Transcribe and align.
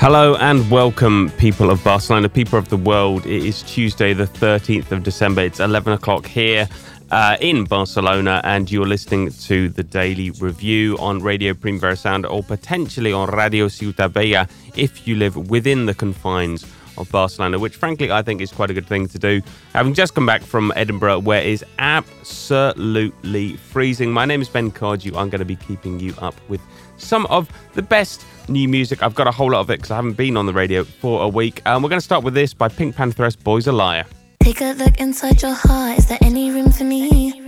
Hello 0.00 0.36
and 0.36 0.70
welcome, 0.70 1.28
people 1.38 1.72
of 1.72 1.82
Barcelona, 1.82 2.28
people 2.28 2.56
of 2.56 2.68
the 2.68 2.76
world. 2.76 3.26
It 3.26 3.44
is 3.44 3.64
Tuesday, 3.64 4.12
the 4.12 4.28
13th 4.28 4.92
of 4.92 5.02
December. 5.02 5.40
It's 5.40 5.58
11 5.58 5.92
o'clock 5.92 6.24
here 6.24 6.68
uh, 7.10 7.36
in 7.40 7.64
Barcelona, 7.64 8.40
and 8.44 8.70
you're 8.70 8.86
listening 8.86 9.30
to 9.30 9.68
the 9.70 9.82
daily 9.82 10.30
review 10.30 10.96
on 10.98 11.18
Radio 11.18 11.52
Primavera 11.52 11.96
Sound 11.96 12.26
or 12.26 12.44
potentially 12.44 13.12
on 13.12 13.28
Radio 13.30 13.66
Ciutat 13.66 14.10
Vella 14.10 14.48
if 14.76 15.08
you 15.08 15.16
live 15.16 15.50
within 15.50 15.86
the 15.86 15.94
confines 15.94 16.64
of 16.96 17.10
Barcelona, 17.10 17.58
which 17.58 17.74
frankly 17.74 18.12
I 18.12 18.22
think 18.22 18.40
is 18.40 18.52
quite 18.52 18.70
a 18.70 18.74
good 18.74 18.86
thing 18.86 19.08
to 19.08 19.18
do. 19.18 19.42
Having 19.72 19.94
just 19.94 20.14
come 20.14 20.26
back 20.26 20.42
from 20.42 20.72
Edinburgh, 20.76 21.20
where 21.20 21.40
it 21.40 21.48
is 21.48 21.64
absolutely 21.80 23.56
freezing. 23.56 24.12
My 24.12 24.26
name 24.26 24.42
is 24.42 24.48
Ben 24.48 24.70
Cardew. 24.70 25.16
I'm 25.16 25.28
going 25.28 25.40
to 25.40 25.44
be 25.44 25.56
keeping 25.56 25.98
you 25.98 26.14
up 26.18 26.36
with 26.48 26.60
some 26.98 27.26
of 27.26 27.48
the 27.74 27.82
best 27.82 28.24
new 28.48 28.68
music. 28.68 29.02
I've 29.02 29.14
got 29.14 29.26
a 29.26 29.30
whole 29.30 29.52
lot 29.52 29.60
of 29.60 29.70
it 29.70 29.78
because 29.78 29.90
I 29.90 29.96
haven't 29.96 30.16
been 30.16 30.36
on 30.36 30.46
the 30.46 30.52
radio 30.52 30.84
for 30.84 31.22
a 31.22 31.28
week. 31.28 31.62
Um, 31.66 31.82
we're 31.82 31.88
going 31.88 32.00
to 32.00 32.04
start 32.04 32.24
with 32.24 32.34
this 32.34 32.54
by 32.54 32.68
Pink 32.68 32.94
Pantheress, 32.94 33.42
Boys 33.42 33.66
a 33.66 33.72
Liar. 33.72 34.04
Take 34.40 34.60
a 34.60 34.72
look 34.72 34.98
inside 34.98 35.42
your 35.42 35.54
heart. 35.54 35.98
Is 35.98 36.06
there 36.06 36.18
any 36.22 36.50
room 36.50 36.70
for 36.70 36.84
me? 36.84 37.42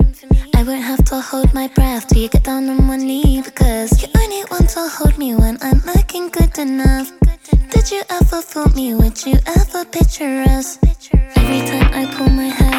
I 0.54 0.62
won't 0.62 0.82
have 0.82 1.04
to 1.06 1.20
hold 1.20 1.54
my 1.54 1.68
breath 1.68 2.08
till 2.08 2.22
you 2.22 2.28
get 2.28 2.44
down 2.44 2.68
on 2.68 2.86
one 2.86 3.00
knee 3.00 3.40
because 3.42 4.02
you 4.02 4.08
only 4.20 4.44
want 4.50 4.68
to 4.70 4.88
hold 4.88 5.16
me 5.16 5.34
when 5.34 5.56
I'm 5.62 5.80
looking 5.86 6.28
good 6.28 6.58
enough. 6.58 7.10
Did 7.70 7.90
you 7.90 8.02
ever 8.10 8.42
fool 8.42 8.68
me? 8.74 8.94
Would 8.94 9.24
you 9.24 9.38
ever 9.46 9.86
picture 9.86 10.44
us? 10.48 10.78
Every 11.36 11.60
time 11.66 11.90
I 11.94 12.04
pull 12.14 12.28
my 12.28 12.48
hair 12.48 12.69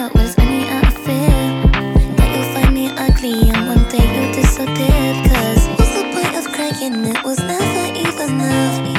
It 6.94 7.23
was 7.23 7.39
never 7.39 7.97
even 7.97 8.31
enough. 8.31 8.91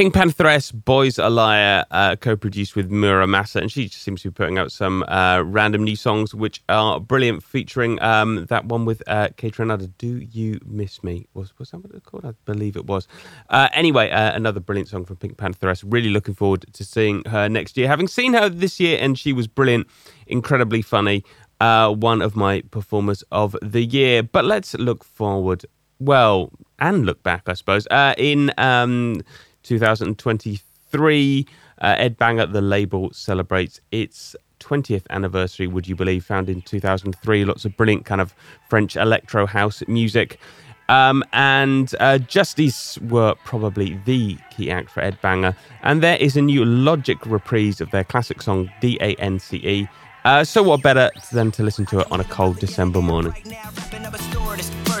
Pink 0.00 0.14
Pantheress, 0.14 0.72
Boys 0.72 1.18
a 1.18 1.28
Liar, 1.28 1.84
uh, 1.90 2.16
co-produced 2.16 2.74
with 2.74 2.90
Mura 2.90 3.26
Massa, 3.26 3.58
and 3.58 3.70
she 3.70 3.86
just 3.86 4.02
seems 4.02 4.22
to 4.22 4.30
be 4.30 4.32
putting 4.32 4.56
out 4.56 4.72
some 4.72 5.02
uh, 5.08 5.42
random 5.44 5.84
new 5.84 5.94
songs 5.94 6.34
which 6.34 6.62
are 6.70 6.98
brilliant, 6.98 7.42
featuring 7.42 8.00
um, 8.00 8.46
that 8.46 8.64
one 8.64 8.86
with 8.86 9.02
uh, 9.06 9.28
Kaytranada, 9.36 9.92
Do 9.98 10.16
You 10.32 10.58
Miss 10.64 11.04
Me? 11.04 11.26
Was, 11.34 11.52
was 11.58 11.72
that 11.72 11.80
what 11.80 11.94
it 11.94 12.02
called? 12.02 12.24
I 12.24 12.32
believe 12.46 12.76
it 12.76 12.86
was. 12.86 13.08
Uh, 13.50 13.68
anyway, 13.74 14.08
uh, 14.08 14.34
another 14.34 14.58
brilliant 14.58 14.88
song 14.88 15.04
from 15.04 15.16
Pink 15.16 15.36
Pantheress. 15.36 15.84
Really 15.86 16.08
looking 16.08 16.32
forward 16.32 16.64
to 16.72 16.82
seeing 16.82 17.22
her 17.26 17.50
next 17.50 17.76
year. 17.76 17.86
Having 17.86 18.08
seen 18.08 18.32
her 18.32 18.48
this 18.48 18.80
year, 18.80 18.96
and 19.02 19.18
she 19.18 19.34
was 19.34 19.46
brilliant, 19.48 19.86
incredibly 20.26 20.80
funny, 20.80 21.24
uh, 21.60 21.92
one 21.92 22.22
of 22.22 22.34
my 22.34 22.62
performers 22.70 23.22
of 23.32 23.54
the 23.60 23.84
year. 23.84 24.22
But 24.22 24.46
let's 24.46 24.72
look 24.72 25.04
forward, 25.04 25.66
well, 25.98 26.52
and 26.78 27.04
look 27.04 27.22
back, 27.22 27.42
I 27.50 27.52
suppose. 27.52 27.86
Uh, 27.90 28.14
in... 28.16 28.50
Um, 28.56 29.20
2023. 29.62 31.46
Uh, 31.80 31.94
Ed 31.98 32.16
Banger, 32.18 32.46
the 32.46 32.60
label, 32.60 33.10
celebrates 33.12 33.80
its 33.90 34.36
20th 34.60 35.04
anniversary, 35.10 35.66
would 35.66 35.88
you 35.88 35.96
believe, 35.96 36.24
founded 36.24 36.54
in 36.54 36.62
2003. 36.62 37.44
Lots 37.44 37.64
of 37.64 37.76
brilliant 37.76 38.04
kind 38.04 38.20
of 38.20 38.34
French 38.68 38.96
electro 38.96 39.46
house 39.46 39.82
music. 39.88 40.38
Um, 40.88 41.22
and 41.32 41.94
uh, 42.00 42.18
Justice 42.18 42.98
were 42.98 43.34
probably 43.44 44.00
the 44.04 44.36
key 44.50 44.70
act 44.70 44.90
for 44.90 45.00
Ed 45.00 45.18
Banger. 45.22 45.54
And 45.82 46.02
there 46.02 46.16
is 46.16 46.36
a 46.36 46.42
new 46.42 46.64
Logic 46.64 47.24
reprise 47.26 47.80
of 47.80 47.90
their 47.92 48.04
classic 48.04 48.42
song, 48.42 48.70
D 48.80 48.98
A 49.00 49.14
N 49.14 49.38
C 49.38 49.56
E. 49.58 49.88
Uh, 50.24 50.44
so, 50.44 50.62
what 50.62 50.82
better 50.82 51.10
than 51.32 51.50
to 51.52 51.62
listen 51.62 51.86
to 51.86 52.00
it 52.00 52.10
on 52.10 52.20
a 52.20 52.24
cold 52.24 52.58
December 52.58 53.00
morning? 53.00 53.32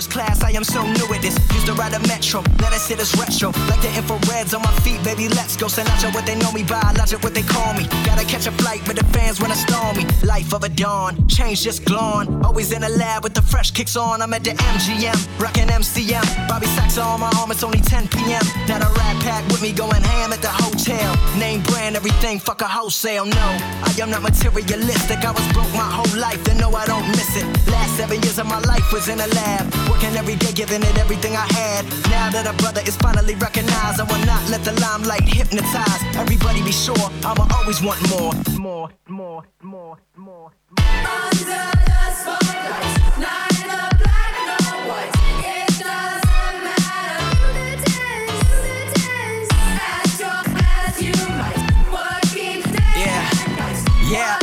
First 0.00 0.12
class, 0.12 0.42
I 0.42 0.52
am 0.52 0.64
so 0.64 0.80
new 0.80 1.06
at 1.12 1.20
this. 1.20 1.36
Used 1.52 1.66
to 1.66 1.74
ride 1.74 1.92
a 1.92 2.00
metro, 2.08 2.40
let 2.62 2.72
us 2.72 2.88
hit 2.88 3.00
us 3.00 3.12
retro. 3.20 3.50
Like 3.68 3.82
the 3.82 3.88
infrareds 4.00 4.56
on 4.56 4.62
my 4.62 4.72
feet, 4.80 4.96
baby, 5.04 5.28
let's 5.28 5.56
go. 5.56 5.66
Sinatra, 5.66 6.14
what 6.14 6.24
they 6.24 6.36
know 6.36 6.50
me 6.52 6.62
by, 6.62 6.80
logic, 6.96 7.22
what 7.22 7.34
they 7.34 7.42
call 7.42 7.74
me. 7.74 7.84
Gotta 8.06 8.24
catch 8.24 8.46
a 8.46 8.52
flight 8.52 8.80
with 8.88 8.96
the 8.96 9.04
fans 9.12 9.42
when 9.42 9.50
I 9.50 9.56
storm 9.56 9.98
me. 9.98 10.06
Life 10.24 10.54
of 10.54 10.64
a 10.64 10.70
dawn, 10.70 11.28
change 11.28 11.64
just 11.64 11.84
glowing. 11.84 12.42
Always 12.42 12.72
in 12.72 12.80
the 12.80 12.88
lab 12.88 13.24
with 13.24 13.34
the 13.34 13.42
fresh 13.42 13.72
kicks 13.72 13.94
on. 13.94 14.22
I'm 14.22 14.32
at 14.32 14.42
the 14.42 14.52
MGM, 14.52 15.18
rocking 15.38 15.68
MCM. 15.68 16.48
Bobby 16.48 16.66
Sacks 16.68 16.96
on 16.96 17.20
my 17.20 17.30
arm, 17.38 17.50
it's 17.50 17.62
only 17.62 17.80
10 17.80 18.08
p.m. 18.08 18.40
Now 18.68 18.78
the 18.78 18.88
rat 18.96 19.16
pack 19.20 19.46
with 19.48 19.60
me 19.60 19.72
going 19.72 20.00
ham 20.00 20.32
at 20.32 20.40
the 20.40 20.48
hotel. 20.48 21.10
Name 21.38 21.60
brand, 21.64 21.96
everything, 21.96 22.38
fuck 22.38 22.62
a 22.62 22.68
wholesale. 22.68 23.26
No, 23.26 23.46
I 23.84 23.94
am 24.00 24.08
not 24.08 24.22
materialistic. 24.22 25.18
I 25.26 25.32
was 25.32 25.46
broke 25.52 25.72
my 25.74 25.90
whole 25.96 26.18
life, 26.18 26.42
then 26.44 26.56
no, 26.56 26.70
I 26.72 26.86
don't 26.86 27.06
miss 27.08 27.36
it. 27.36 27.44
Last 27.68 27.98
seven 27.98 28.22
years 28.22 28.38
of 28.38 28.46
my 28.46 28.60
life 28.60 28.90
was 28.92 29.08
in 29.08 29.20
a 29.20 29.26
lab, 29.26 29.89
Working 29.90 30.16
every 30.16 30.36
day, 30.36 30.52
giving 30.52 30.82
it 30.82 30.96
everything 30.98 31.34
I 31.36 31.46
had. 31.52 31.84
Now 32.10 32.30
that 32.30 32.46
a 32.46 32.54
brother 32.62 32.80
is 32.86 32.96
finally 32.96 33.34
recognized, 33.34 34.00
I 34.00 34.04
will 34.04 34.24
not 34.24 34.48
let 34.48 34.62
the 34.64 34.72
limelight 34.80 35.26
hypnotize. 35.26 36.02
Everybody 36.16 36.62
be 36.62 36.72
sure, 36.72 36.94
I 37.24 37.34
will 37.36 37.48
always 37.56 37.82
want 37.82 37.98
more. 38.08 38.32
More, 38.58 38.88
more, 39.08 39.42
more, 39.62 39.96
more. 40.16 40.52
Under 40.78 41.42
the 41.42 42.02
spotlight, 42.14 43.18
not 43.18 43.50
in 43.60 43.66
the 43.66 43.88
black 44.00 44.34
and 44.46 44.88
white. 44.88 45.14
It 45.42 45.68
doesn't 45.82 46.56
matter. 46.64 47.18
Do 47.54 47.66
the 47.82 48.86
dance. 48.94 49.50
As 49.90 50.20
your 50.22 50.40
as 50.78 50.94
you 51.02 51.18
might. 51.34 51.58
Working 51.90 52.62
day 52.72 53.10
and 53.10 53.52
night. 53.58 53.80
Yeah. 54.08 54.38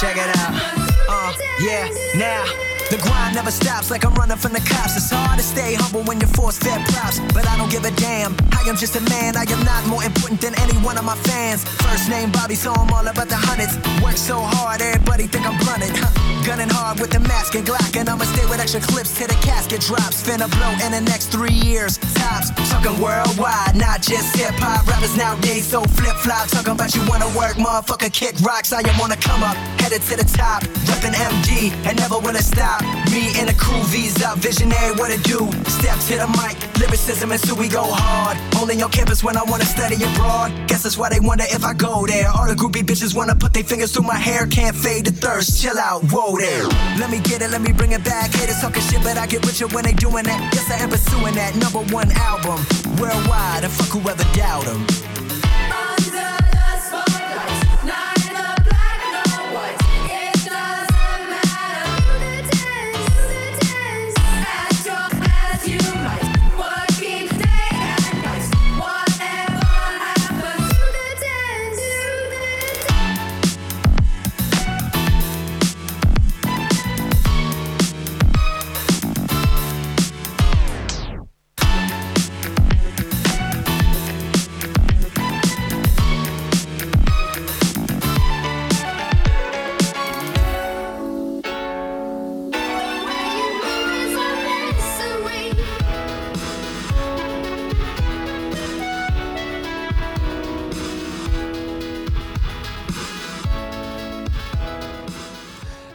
Check 0.00 0.16
it 0.18 0.30
out. 0.36 0.52
Uh, 1.08 1.32
yeah. 1.62 1.88
Now 2.16 2.73
never 3.34 3.50
stops, 3.50 3.90
like 3.90 4.04
I'm 4.06 4.14
running 4.14 4.36
from 4.36 4.52
the 4.52 4.60
cops. 4.60 4.96
It's 4.96 5.10
hard 5.10 5.38
to 5.38 5.44
stay 5.44 5.74
humble 5.74 6.02
when 6.04 6.20
you're 6.20 6.30
force 6.38 6.56
fed 6.56 6.80
props, 6.94 7.18
but 7.34 7.46
I 7.48 7.58
don't 7.58 7.70
give 7.70 7.84
a 7.84 7.90
damn. 7.98 8.36
I 8.54 8.62
am 8.70 8.76
just 8.76 8.94
a 8.94 9.02
man, 9.10 9.36
I 9.36 9.42
am 9.50 9.64
not 9.64 9.86
more 9.86 10.04
important 10.04 10.40
than 10.40 10.54
any 10.60 10.74
one 10.86 10.96
of 10.96 11.04
my 11.04 11.16
fans. 11.26 11.64
First 11.82 12.08
name 12.08 12.30
Bobby, 12.30 12.54
so 12.54 12.72
I'm 12.72 12.90
all 12.94 13.06
about 13.06 13.28
the 13.28 13.36
hundreds. 13.36 13.74
Work 14.02 14.16
so 14.16 14.38
hard, 14.38 14.80
everybody 14.80 15.26
think 15.26 15.46
I'm 15.46 15.58
blunted. 15.58 15.90
Huh. 15.98 16.14
Gunning 16.46 16.68
hard 16.70 17.00
with 17.00 17.10
the 17.10 17.20
mask 17.20 17.54
and 17.54 17.66
Glock, 17.66 17.96
and 17.96 18.08
I'ma 18.08 18.24
stay 18.24 18.46
with 18.46 18.60
extra 18.60 18.80
clips 18.80 19.16
till 19.18 19.26
the 19.26 19.38
casket 19.42 19.80
drops. 19.80 20.22
Finna 20.22 20.46
blow 20.46 20.72
in 20.86 20.92
the 20.92 21.00
next 21.00 21.34
three 21.34 21.58
years. 21.66 21.98
Tops, 22.14 22.54
talking 22.70 22.94
worldwide, 23.02 23.74
not 23.74 24.00
just 24.00 24.36
hip 24.36 24.54
hop. 24.62 24.86
Rappers 24.86 25.16
nowadays 25.16 25.66
so 25.66 25.82
flip 25.82 26.14
flop. 26.22 26.46
Talking 26.48 26.78
about 26.78 26.94
you 26.94 27.02
wanna 27.08 27.28
work, 27.34 27.58
motherfucker, 27.58 28.12
kick 28.12 28.38
rocks. 28.46 28.72
I 28.72 28.86
am 28.86 28.96
wanna 28.98 29.16
come 29.16 29.42
up, 29.42 29.56
headed 29.82 30.02
to 30.02 30.14
the 30.16 30.28
top. 30.28 30.62
Reppin' 30.86 31.14
And 31.72 31.96
never 31.98 32.18
wanna 32.18 32.42
stop. 32.42 32.82
Me 33.10 33.32
and 33.38 33.48
the 33.48 33.54
crew, 33.54 33.82
V's 33.84 34.22
up, 34.22 34.38
visionary, 34.38 34.94
what 34.96 35.10
it 35.10 35.22
do? 35.22 35.48
Step 35.64 35.98
to 36.08 36.14
the 36.18 36.28
mic, 36.36 36.56
lyricism, 36.78 37.32
and 37.32 37.40
so 37.40 37.54
we 37.54 37.68
go 37.68 37.84
hard. 37.84 38.36
Only 38.60 38.82
on 38.82 38.90
campus 38.90 39.24
when 39.24 39.36
I 39.36 39.44
wanna 39.44 39.64
study 39.64 39.96
abroad. 39.96 40.52
Guess 40.68 40.82
that's 40.82 40.98
why 40.98 41.08
they 41.08 41.20
wonder 41.20 41.44
if 41.48 41.64
I 41.64 41.72
go 41.72 42.06
there. 42.06 42.28
All 42.28 42.46
the 42.46 42.54
groupie 42.54 42.84
bitches 42.84 43.14
wanna 43.14 43.34
put 43.34 43.54
their 43.54 43.64
fingers 43.64 43.92
through 43.92 44.06
my 44.06 44.16
hair. 44.16 44.46
Can't 44.46 44.76
fade 44.76 45.06
the 45.06 45.12
thirst, 45.12 45.62
chill 45.62 45.78
out, 45.78 46.02
whoa 46.12 46.36
there. 46.36 46.64
Let 46.98 47.10
me 47.10 47.20
get 47.20 47.40
it, 47.40 47.50
let 47.50 47.62
me 47.62 47.72
bring 47.72 47.92
it 47.92 48.04
back. 48.04 48.32
Haters 48.34 48.60
talking 48.60 48.82
shit, 48.82 49.02
but 49.02 49.16
I 49.16 49.26
get 49.26 49.44
richer 49.46 49.68
when 49.68 49.84
they 49.84 49.92
doing 49.92 50.24
that. 50.24 50.40
Yes, 50.52 50.70
I 50.70 50.82
am 50.82 50.90
pursuing 50.90 51.34
that 51.34 51.56
number 51.56 51.80
one 51.94 52.10
album 52.12 52.58
worldwide, 53.00 53.64
and 53.64 53.72
fuck 53.72 53.88
whoever 53.88 54.24
doubt 54.34 54.66
'em. 54.66 55.13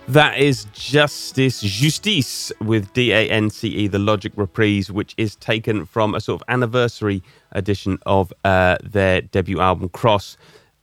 That 0.10 0.40
is 0.40 0.66
Justice 0.74 1.62
Justice 1.62 2.52
with 2.62 2.92
D 2.94 3.12
A 3.12 3.30
N 3.30 3.52
C 3.52 3.68
E, 3.68 3.88
the 3.88 4.00
Logic 4.00 4.34
reprise, 4.36 4.92
which 4.92 5.14
is 5.18 5.36
taken 5.36 5.86
from 5.86 6.16
a 6.16 6.20
sort 6.20 6.42
of 6.42 6.46
anniversary 6.50 7.22
edition 7.52 8.00
of 8.08 8.34
uh, 8.44 8.78
their 8.84 9.22
debut 9.22 9.60
album 9.60 9.90
Cross, 9.90 10.38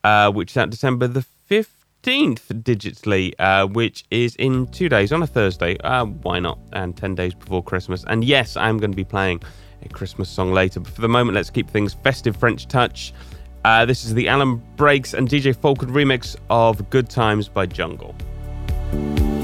uh, 0.04 0.30
which 0.30 0.52
is 0.52 0.56
out 0.58 0.70
December 0.70 1.08
the 1.08 1.26
15th 1.50 2.62
digitally, 2.62 3.32
uh, 3.40 3.66
which 3.66 4.04
is 4.12 4.36
in 4.36 4.68
two 4.68 4.88
days 4.88 5.10
on 5.10 5.24
a 5.24 5.26
Thursday. 5.26 5.76
Uh, 5.78 6.04
why 6.04 6.38
not? 6.38 6.60
And 6.72 6.96
10 6.96 7.16
days 7.16 7.34
before 7.34 7.64
Christmas. 7.64 8.04
And 8.06 8.22
yes, 8.22 8.56
I'm 8.56 8.78
going 8.78 8.92
to 8.92 8.96
be 8.96 9.02
playing 9.02 9.42
a 9.82 9.88
Christmas 9.88 10.30
song 10.30 10.52
later. 10.52 10.78
But 10.78 10.92
for 10.92 11.00
the 11.00 11.08
moment, 11.08 11.34
let's 11.34 11.50
keep 11.50 11.68
things 11.68 11.94
festive 11.94 12.36
French 12.36 12.68
touch. 12.68 13.12
Uh, 13.64 13.84
this 13.84 14.04
is 14.04 14.14
the 14.14 14.28
Alan 14.28 14.62
Braxe 14.76 15.14
and 15.14 15.28
DJ 15.28 15.56
Falcon 15.56 15.88
remix 15.88 16.36
of 16.48 16.88
Good 16.90 17.10
Times 17.10 17.48
by 17.48 17.66
Jungle. 17.66 18.14
Feels 18.92 19.35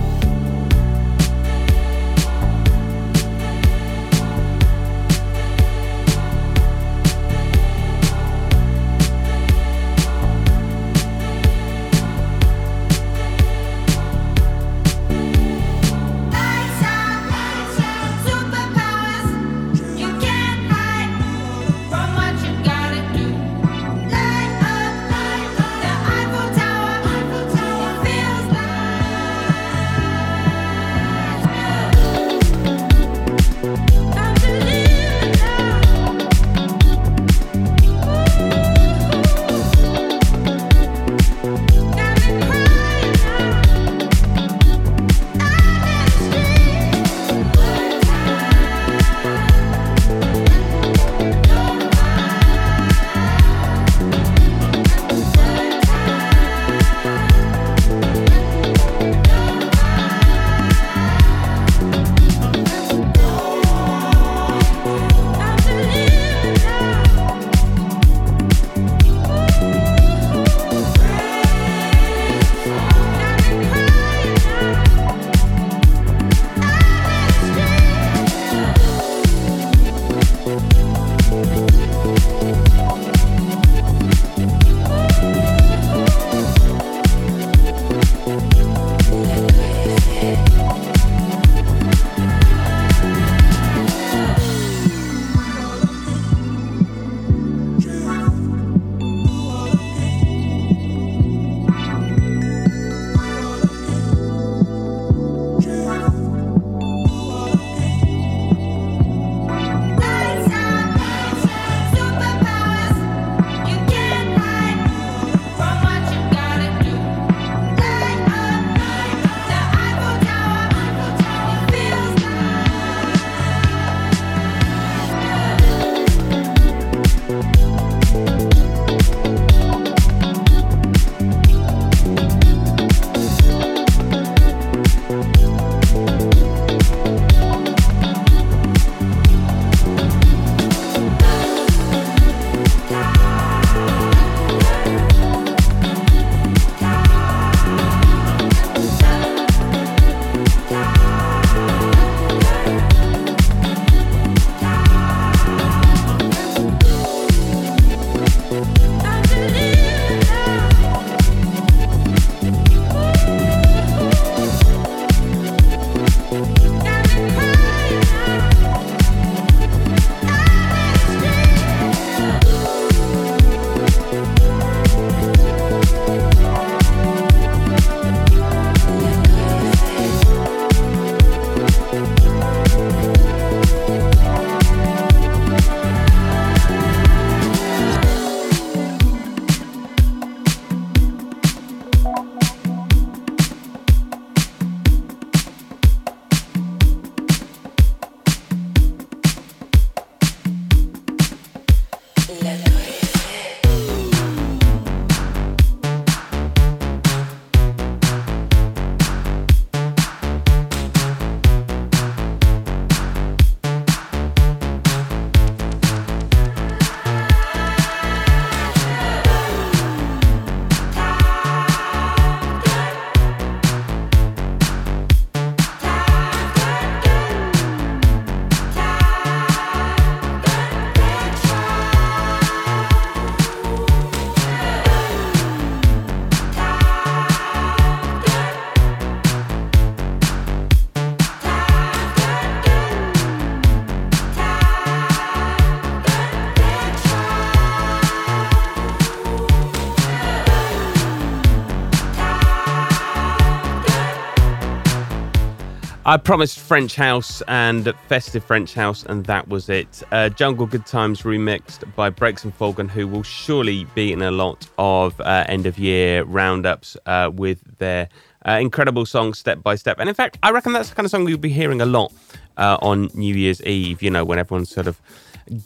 I 256.04 256.16
promised 256.16 256.58
French 256.58 256.96
House 256.96 257.42
and 257.46 257.92
festive 258.08 258.42
French 258.42 258.74
House, 258.74 259.04
and 259.04 259.24
that 259.26 259.46
was 259.46 259.68
it. 259.68 260.02
Uh, 260.10 260.28
Jungle 260.30 260.66
Good 260.66 260.84
Times 260.84 261.22
remixed 261.22 261.94
by 261.94 262.10
Braxe 262.10 262.42
and 262.42 262.52
Falcon, 262.52 262.88
who 262.88 263.06
will 263.06 263.22
surely 263.22 263.84
be 263.94 264.12
in 264.12 264.20
a 264.20 264.32
lot 264.32 264.68
of 264.78 265.20
uh, 265.20 265.44
end 265.46 265.64
of 265.64 265.78
year 265.78 266.24
roundups 266.24 266.96
uh, 267.06 267.30
with 267.32 267.62
their 267.78 268.08
uh, 268.48 268.58
incredible 268.60 269.06
song 269.06 269.32
Step 269.32 269.62
by 269.62 269.76
Step. 269.76 270.00
And 270.00 270.08
in 270.08 270.14
fact, 270.16 270.38
I 270.42 270.50
reckon 270.50 270.72
that's 270.72 270.88
the 270.88 270.96
kind 270.96 271.04
of 271.04 271.12
song 271.12 271.28
you'll 271.28 271.38
be 271.38 271.50
hearing 271.50 271.80
a 271.80 271.86
lot 271.86 272.12
uh, 272.56 272.78
on 272.82 273.08
New 273.14 273.36
Year's 273.36 273.62
Eve, 273.62 274.02
you 274.02 274.10
know, 274.10 274.24
when 274.24 274.40
everyone's 274.40 274.70
sort 274.70 274.88
of 274.88 275.00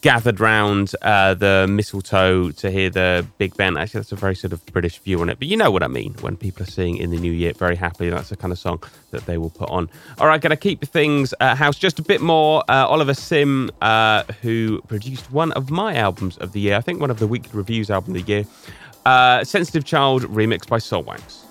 gathered 0.00 0.40
round 0.40 0.94
uh, 1.02 1.34
the 1.34 1.66
mistletoe 1.68 2.50
to 2.52 2.70
hear 2.70 2.90
the 2.90 3.26
Big 3.38 3.56
Ben. 3.56 3.76
Actually, 3.76 4.00
that's 4.00 4.12
a 4.12 4.16
very 4.16 4.34
sort 4.34 4.52
of 4.52 4.64
British 4.66 4.98
view 4.98 5.20
on 5.20 5.28
it, 5.28 5.38
but 5.38 5.48
you 5.48 5.56
know 5.56 5.70
what 5.70 5.82
I 5.82 5.88
mean. 5.88 6.14
When 6.20 6.36
people 6.36 6.62
are 6.62 6.70
seeing 6.70 6.96
in 6.96 7.10
the 7.10 7.18
new 7.18 7.32
year 7.32 7.52
very 7.52 7.76
happily, 7.76 8.10
that's 8.10 8.30
the 8.30 8.36
kind 8.36 8.52
of 8.52 8.58
song 8.58 8.82
that 9.10 9.26
they 9.26 9.38
will 9.38 9.50
put 9.50 9.70
on. 9.70 9.88
All 10.18 10.26
right, 10.26 10.40
gonna 10.40 10.56
keep 10.56 10.84
things 10.86 11.34
uh, 11.40 11.54
house 11.54 11.78
just 11.78 11.98
a 11.98 12.02
bit 12.02 12.20
more. 12.20 12.62
Uh, 12.68 12.86
Oliver 12.86 13.14
Sim, 13.14 13.70
uh, 13.80 14.24
who 14.42 14.80
produced 14.88 15.30
one 15.32 15.52
of 15.52 15.70
my 15.70 15.94
albums 15.94 16.36
of 16.38 16.52
the 16.52 16.60
year, 16.60 16.76
I 16.76 16.80
think 16.80 17.00
one 17.00 17.10
of 17.10 17.18
the 17.18 17.26
Weekly 17.26 17.52
Reviews 17.52 17.90
album 17.90 18.14
of 18.16 18.24
the 18.24 18.32
year, 18.32 18.44
uh, 19.04 19.44
Sensitive 19.44 19.84
Child, 19.84 20.22
remixed 20.24 20.68
by 20.68 20.78
Soulwax. 20.78 21.45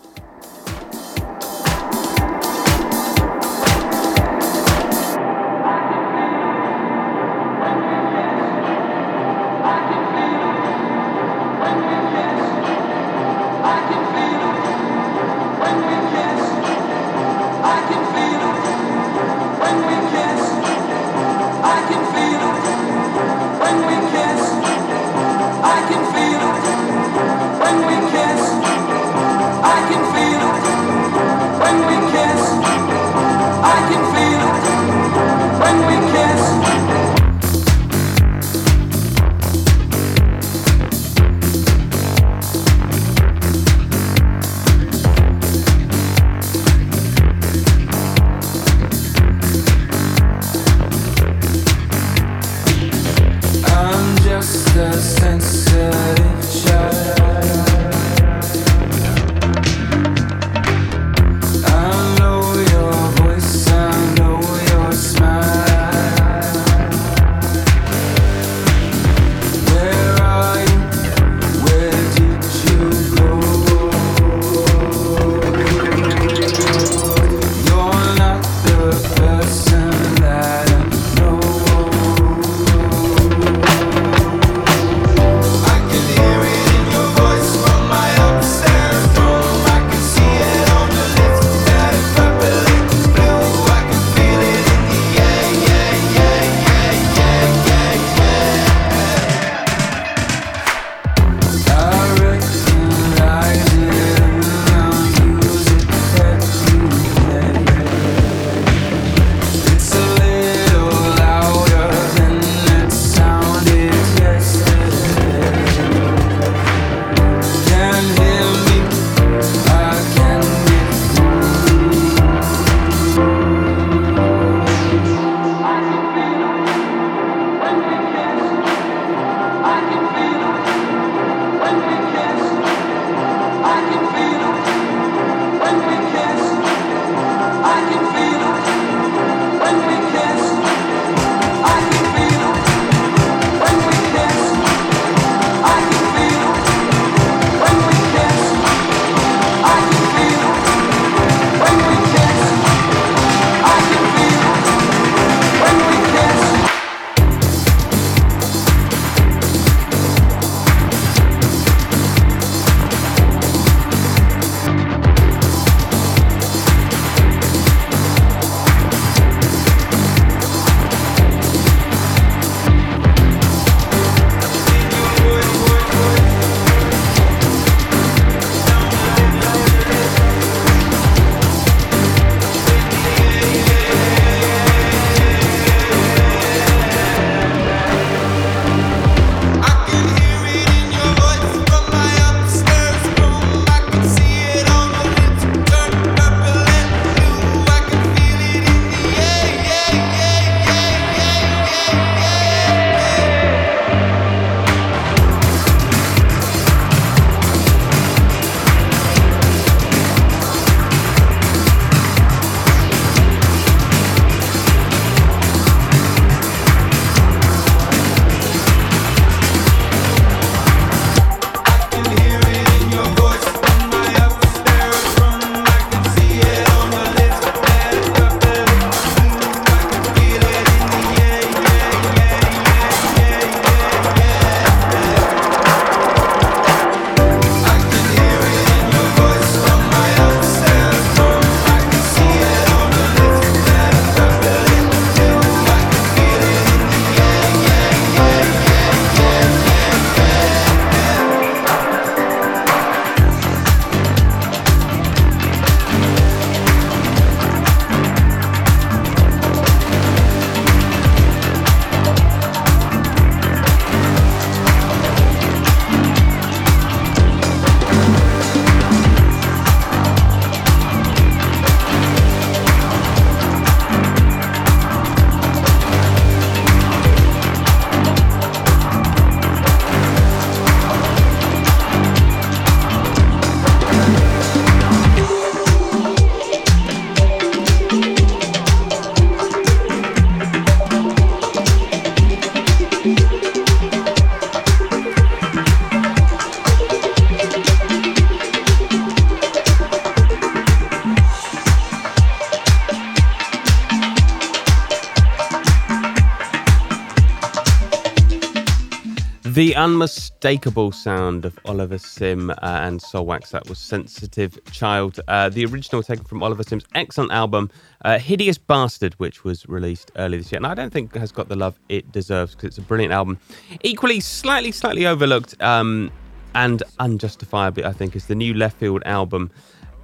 unmistakable 309.85 310.91
sound 310.91 311.45
of 311.45 311.59
Oliver 311.65 312.00
Sim 312.00 312.50
uh, 312.50 312.55
and 312.63 313.00
Soulwax. 313.00 313.51
That 313.51 313.69
was 313.69 313.77
Sensitive 313.77 314.57
Child, 314.71 315.19
uh, 315.27 315.50
the 315.50 315.63
original 315.63 316.01
taken 316.01 316.25
from 316.25 316.41
Oliver 316.41 316.63
Sim's 316.63 316.85
excellent 316.95 317.31
album, 317.31 317.69
uh, 318.03 318.17
Hideous 318.17 318.57
Bastard, 318.57 319.13
which 319.19 319.43
was 319.43 319.69
released 319.69 320.11
earlier 320.15 320.39
this 320.39 320.51
year. 320.51 320.57
And 320.57 320.65
I 320.65 320.74
don't 320.74 320.91
think 320.91 321.13
has 321.13 321.31
got 321.31 321.50
the 321.50 321.55
love 321.55 321.79
it 321.87 322.11
deserves 322.11 322.55
because 322.55 322.69
it's 322.69 322.77
a 322.79 322.81
brilliant 322.81 323.13
album. 323.13 323.37
Equally, 323.83 324.21
slightly, 324.21 324.71
slightly 324.71 325.05
overlooked 325.05 325.53
um, 325.61 326.11
and 326.55 326.81
unjustifiably, 326.98 327.85
I 327.85 327.93
think, 327.93 328.15
is 328.15 328.25
the 328.25 328.33
new 328.33 328.55
Leftfield 328.55 329.03
album. 329.05 329.51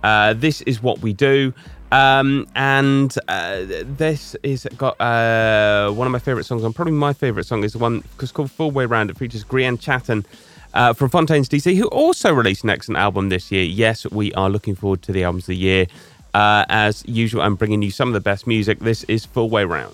Uh, 0.03 0.33
this 0.33 0.61
is 0.61 0.83
what 0.83 0.99
we 0.99 1.11
do. 1.11 1.55
Um, 1.91 2.47
and 2.55 3.13
uh, 3.27 3.65
this 3.83 4.35
is 4.43 4.67
got 4.77 4.99
uh, 5.01 5.91
one 5.91 6.07
of 6.07 6.11
my 6.11 6.19
favorite 6.19 6.45
songs 6.45 6.63
on. 6.63 6.71
Probably 6.73 6.93
my 6.93 7.13
favorite 7.13 7.45
song 7.45 7.63
is 7.63 7.73
the 7.73 7.79
one 7.79 7.99
because 7.99 8.31
called 8.31 8.51
Full 8.51 8.71
Way 8.71 8.85
Round. 8.85 9.09
It 9.09 9.17
features 9.17 9.43
Grian 9.43 9.79
Chatten. 9.79 10.25
Uh, 10.73 10.93
from 10.93 11.09
Fontaines 11.09 11.49
DC, 11.49 11.75
who 11.75 11.85
also 11.87 12.33
released 12.33 12.63
an 12.63 12.69
excellent 12.69 12.97
album 12.97 13.27
this 13.27 13.51
year. 13.51 13.61
Yes, 13.61 14.05
we 14.09 14.31
are 14.35 14.49
looking 14.49 14.73
forward 14.73 15.01
to 15.01 15.11
the 15.11 15.25
albums 15.25 15.43
of 15.43 15.47
the 15.47 15.57
year. 15.57 15.85
Uh, 16.33 16.63
as 16.69 17.03
usual, 17.05 17.41
I'm 17.41 17.55
bringing 17.55 17.81
you 17.81 17.91
some 17.91 18.07
of 18.07 18.13
the 18.13 18.21
best 18.21 18.47
music. 18.47 18.79
This 18.79 19.03
is 19.05 19.25
Full 19.25 19.49
Way 19.49 19.65
Round. 19.65 19.93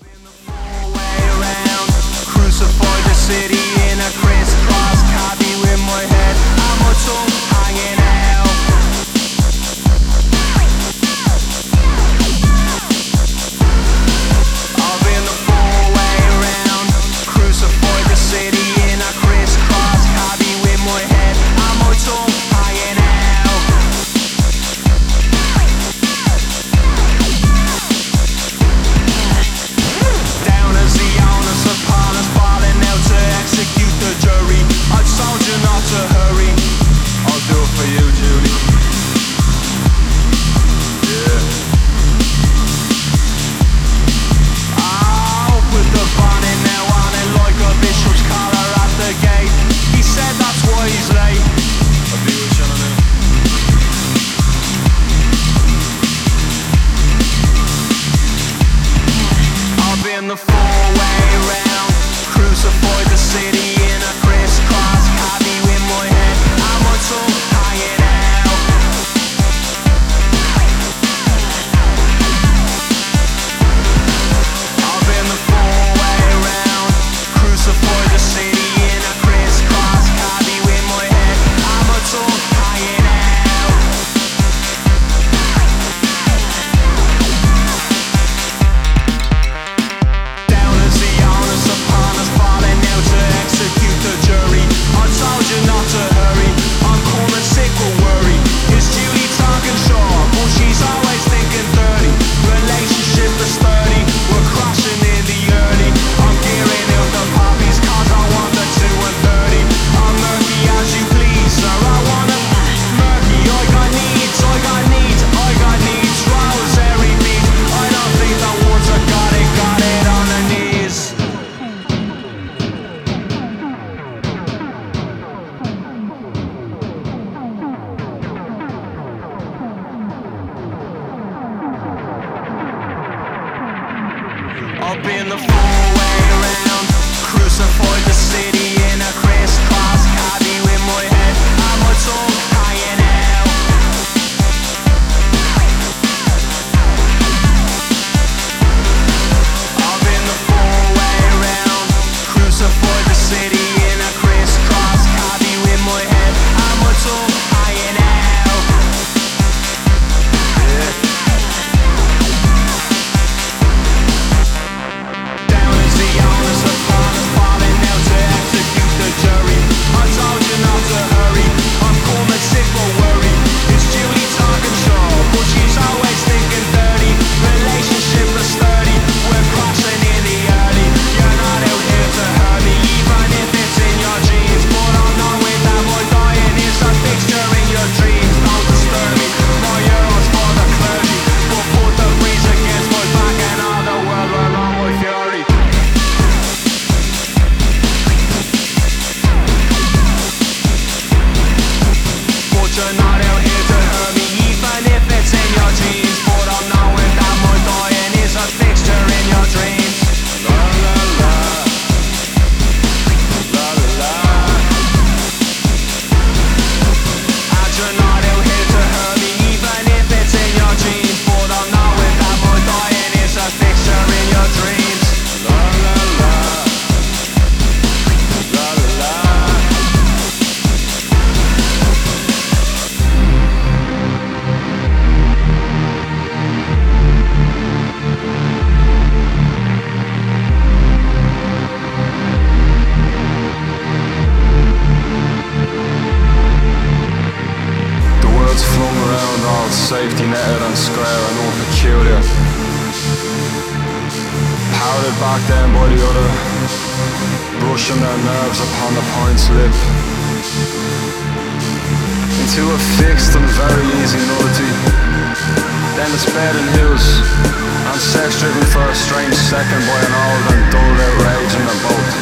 Driven 268.48 268.68
for 268.72 268.80
a 268.88 268.94
strange 268.94 269.34
second 269.36 269.80
by 269.84 270.00
an 270.08 270.14
old 270.24 270.44
and 270.56 270.62
dull 270.72 270.96
outrage 271.04 271.52
in 271.52 271.64
them 271.68 271.80
both. 271.84 272.12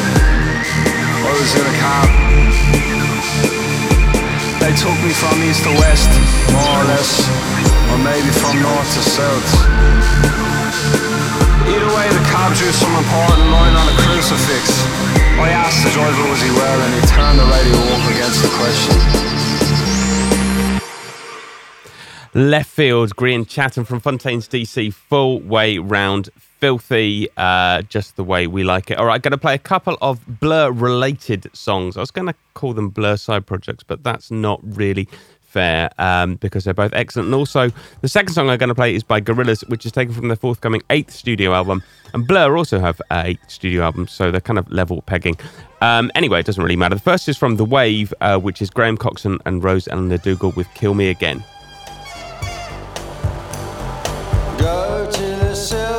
I 1.23 1.31
was 1.39 1.51
in 1.55 1.63
a 1.63 1.75
cab. 1.79 2.09
They 4.59 4.73
took 4.75 4.97
me 5.07 5.15
from 5.15 5.39
east 5.47 5.63
to 5.63 5.71
west, 5.79 6.11
more 6.51 6.83
or 6.83 6.85
less, 6.91 7.23
or 7.87 7.97
maybe 8.03 8.27
from 8.43 8.59
north 8.59 8.91
to 8.99 9.03
south. 9.07 9.47
Either 11.63 11.91
way, 11.95 12.07
the 12.11 12.23
cab 12.27 12.51
drew 12.59 12.75
some 12.75 12.91
important 12.99 13.47
line 13.47 13.75
on 13.79 13.87
a 13.87 13.95
crucifix. 14.03 14.83
I 15.39 15.55
asked 15.55 15.79
the 15.87 15.95
driver 15.95 16.27
was 16.27 16.41
he 16.43 16.51
well, 16.51 16.79
and 16.83 16.91
he 16.91 17.01
turned 17.07 17.39
the 17.39 17.47
radio 17.47 17.79
up 17.95 18.03
against 18.11 18.43
the 18.43 18.51
question. 18.59 19.26
Left 22.37 22.69
field, 22.69 23.15
Grian 23.15 23.47
Chatten 23.47 23.83
from 23.83 23.99
Fontaines 23.99 24.47
DC, 24.47 24.93
full 24.93 25.39
way 25.39 25.79
round, 25.79 26.29
filthy, 26.37 27.27
uh, 27.35 27.81
just 27.81 28.15
the 28.15 28.23
way 28.23 28.45
we 28.45 28.63
like 28.63 28.91
it. 28.91 28.99
All 28.99 29.07
right, 29.07 29.19
going 29.19 29.31
to 29.31 29.39
play 29.39 29.55
a 29.55 29.57
couple 29.57 29.97
of 30.03 30.39
Blur 30.39 30.71
related 30.71 31.49
songs. 31.53 31.97
I 31.97 31.99
was 31.99 32.11
going 32.11 32.27
to 32.27 32.35
call 32.53 32.73
them 32.73 32.89
Blur 32.89 33.17
side 33.17 33.47
projects, 33.47 33.83
but 33.83 34.03
that's 34.03 34.29
not 34.29 34.59
really 34.63 35.09
fair 35.41 35.89
um, 35.97 36.35
because 36.35 36.63
they're 36.63 36.75
both 36.75 36.93
excellent. 36.93 37.25
And 37.25 37.33
also, 37.33 37.71
the 38.01 38.07
second 38.07 38.35
song 38.35 38.51
I'm 38.51 38.59
going 38.59 38.69
to 38.69 38.75
play 38.75 38.93
is 38.93 39.01
by 39.01 39.19
Gorillaz, 39.19 39.67
which 39.67 39.83
is 39.87 39.91
taken 39.91 40.13
from 40.13 40.27
their 40.27 40.37
forthcoming 40.37 40.83
eighth 40.91 41.13
studio 41.13 41.55
album. 41.55 41.81
And 42.13 42.27
Blur 42.27 42.55
also 42.55 42.79
have 42.79 43.01
eight 43.13 43.39
studio 43.47 43.81
albums, 43.81 44.11
so 44.11 44.29
they're 44.29 44.41
kind 44.41 44.59
of 44.59 44.71
level 44.71 45.01
pegging. 45.01 45.39
Um, 45.81 46.11
anyway, 46.13 46.41
it 46.41 46.45
doesn't 46.45 46.61
really 46.61 46.75
matter. 46.75 46.93
The 46.93 47.01
first 47.01 47.27
is 47.27 47.35
from 47.35 47.55
The 47.55 47.65
Waeve, 47.65 48.13
uh, 48.21 48.37
which 48.37 48.61
is 48.61 48.69
Graham 48.69 48.95
Coxon 48.95 49.39
and 49.47 49.63
Rose 49.63 49.87
Elinor 49.87 50.19
Dougall 50.19 50.51
with 50.51 50.71
Kill 50.75 50.93
Me 50.93 51.09
Again. 51.09 51.43
Go 54.67 55.09
to 55.09 55.21
the 55.21 55.55
silver 55.55 55.96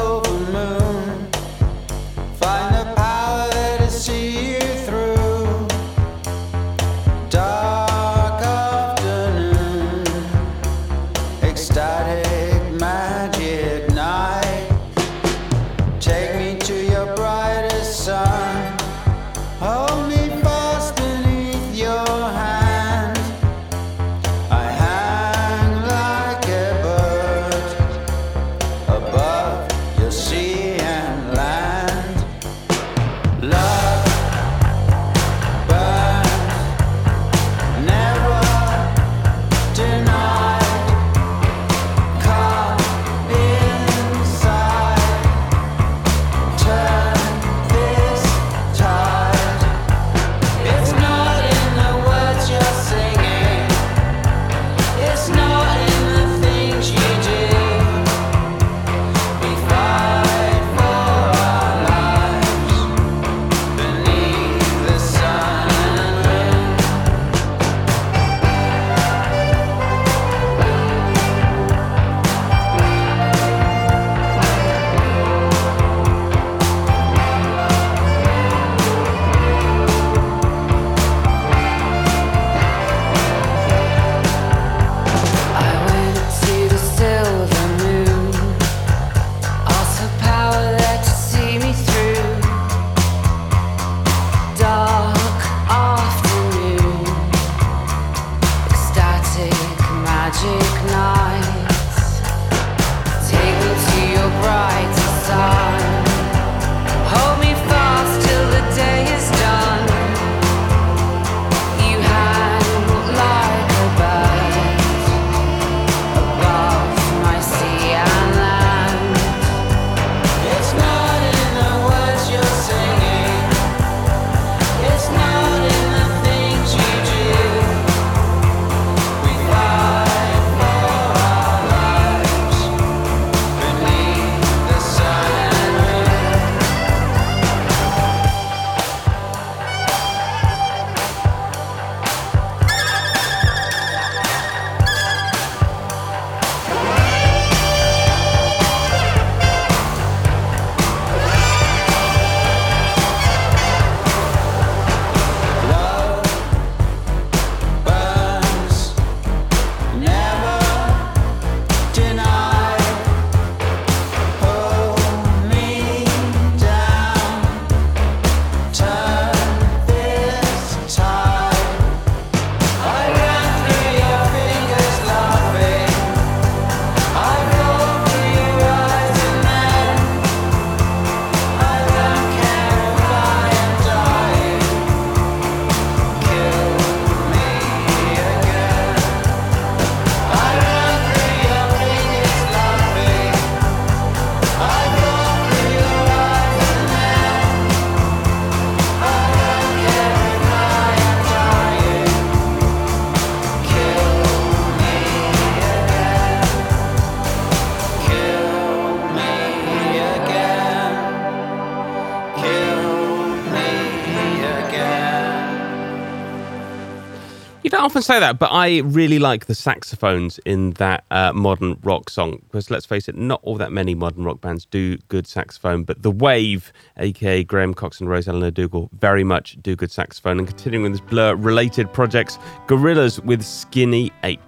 often 217.98 218.14
say 218.14 218.20
that, 218.20 218.38
but 218.38 218.52
I 218.52 218.78
really 218.78 219.18
like 219.18 219.46
the 219.46 219.56
saxophones 219.56 220.38
in 220.44 220.70
that 220.74 221.02
uh, 221.10 221.32
modern 221.32 221.80
rock 221.82 222.10
song 222.10 222.40
because 222.44 222.70
let's 222.70 222.86
face 222.86 223.08
it, 223.08 223.16
not 223.16 223.40
all 223.42 223.56
that 223.56 223.72
many 223.72 223.96
modern 223.96 224.22
rock 224.22 224.40
bands 224.40 224.66
do 224.66 224.98
good 225.08 225.26
saxophone, 225.26 225.82
but 225.82 226.02
The 226.02 226.12
Waeve, 226.12 226.70
aka 226.98 227.42
Graham 227.42 227.74
Coxon 227.74 228.04
and 228.04 228.10
Rose 228.12 228.28
Elinor 228.28 228.52
Dougall, 228.52 228.88
very 228.92 229.24
much 229.24 229.60
do 229.62 229.74
good 229.74 229.90
saxophone. 229.90 230.38
And 230.38 230.46
continuing 230.46 230.84
with 230.84 230.92
this 230.92 231.00
blur 231.00 231.34
related 231.34 231.92
projects, 231.92 232.38
Gorillaz 232.68 233.18
with 233.24 233.42
Skinny 233.42 234.12
Ape. 234.22 234.40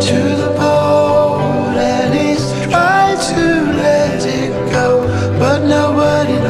To 0.00 0.18
the 0.36 0.54
boat, 0.56 1.76
and 1.76 2.14
he's 2.14 2.50
trying 2.70 3.18
to 3.18 3.72
let 3.76 4.24
it 4.24 4.72
go, 4.72 5.06
but 5.38 5.64
nobody 5.66 6.43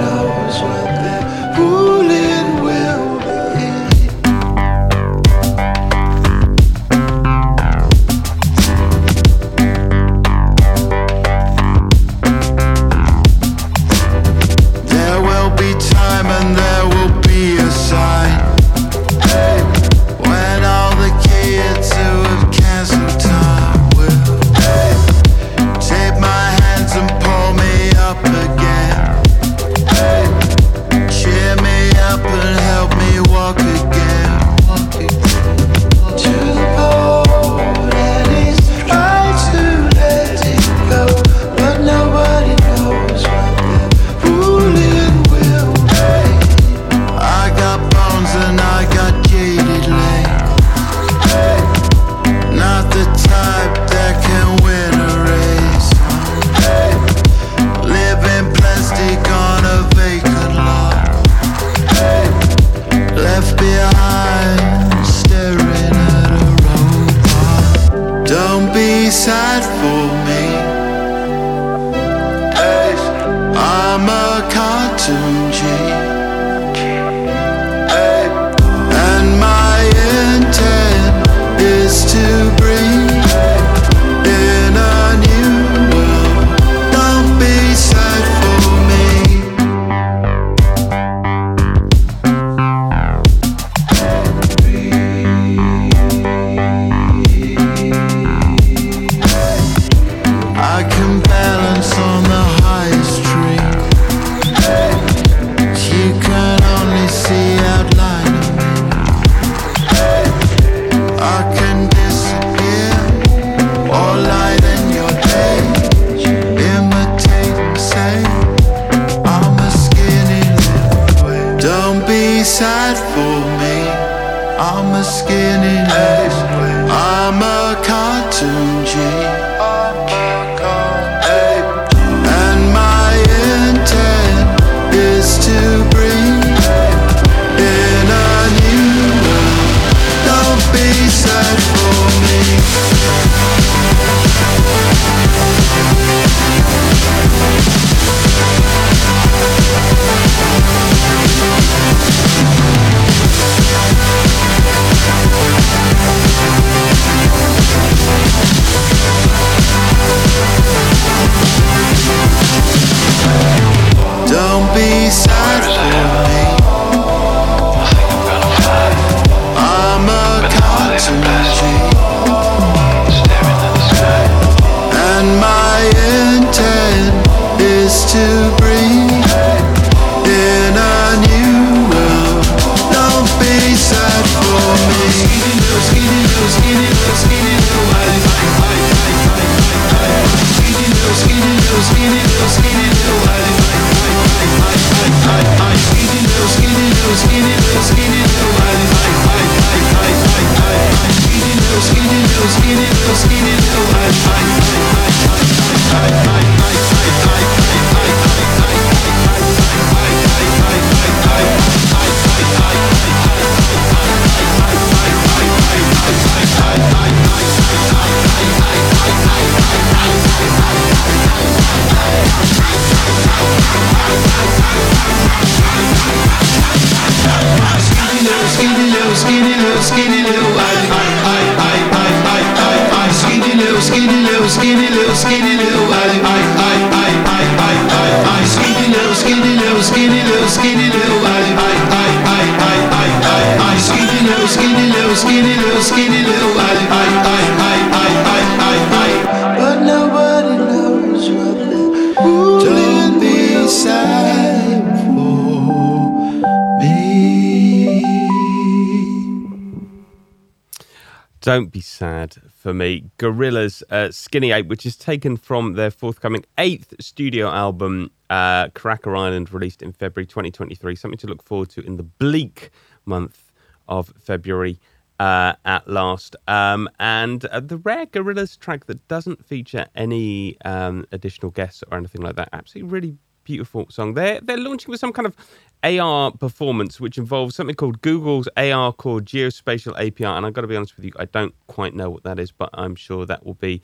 Don't 261.45 261.71
be 261.71 261.83
sad 261.83 262.37
for 262.57 262.73
me. 262.73 263.11
Gorillaz 263.19 263.83
uh, 263.91 264.11
Skinny 264.11 264.51
Ape, 264.51 264.67
which 264.67 264.87
is 264.87 264.97
taken 264.97 265.37
from 265.37 265.75
their 265.75 265.91
forthcoming 265.91 266.43
eighth 266.57 266.95
studio 267.01 267.51
album, 267.51 268.11
uh, 268.31 268.69
Cracker 268.69 269.15
Island, 269.15 269.53
released 269.53 269.83
in 269.83 269.93
February 269.93 270.25
2023. 270.25 270.97
Something 270.97 271.19
to 271.19 271.27
look 271.27 271.43
forward 271.43 271.69
to 271.69 271.83
in 271.83 271.99
the 271.99 272.03
bleak 272.03 272.71
month 273.05 273.53
of 273.89 274.11
February 274.19 274.81
uh, 275.21 275.53
at 275.67 275.87
last. 275.87 276.35
Um, 276.49 276.89
and 276.99 277.45
uh, 277.45 277.61
the 277.61 277.77
rare 277.77 278.07
Gorillaz 278.07 278.59
track 278.59 278.87
that 278.87 279.07
doesn't 279.09 279.45
feature 279.45 279.85
any 279.95 280.57
um, 280.65 281.05
additional 281.13 281.51
guests 281.51 281.85
or 281.93 281.99
anything 281.99 282.23
like 282.23 282.37
that. 282.37 282.49
Absolutely 282.55 282.91
really 282.91 283.19
beautiful 283.45 283.87
song. 283.91 284.15
They're, 284.15 284.41
they're 284.41 284.59
launching 284.59 284.91
with 284.91 285.01
some 285.01 285.13
kind 285.13 285.27
of 285.27 285.37
AR 285.83 286.33
performance, 286.33 287.01
which 287.01 287.19
involves 287.19 287.55
something 287.55 287.77
called 287.77 288.01
Google's 288.03 288.49
AR 288.57 288.93
Core 288.93 289.21
Geospatial 289.21 289.93
API. 289.95 290.25
And 290.25 290.47
I've 290.47 290.53
got 290.53 290.63
to 290.63 290.67
be 290.67 290.77
honest 290.77 290.97
with 290.97 291.05
you, 291.05 291.13
I 291.19 291.27
don't 291.27 291.55
quite 291.67 291.95
know 291.95 292.11
what 292.11 292.23
that 292.25 292.39
is, 292.39 292.51
but 292.51 292.71
I'm 292.75 292.95
sure 292.95 293.27
that 293.27 293.45
will 293.45 293.55
be 293.55 293.83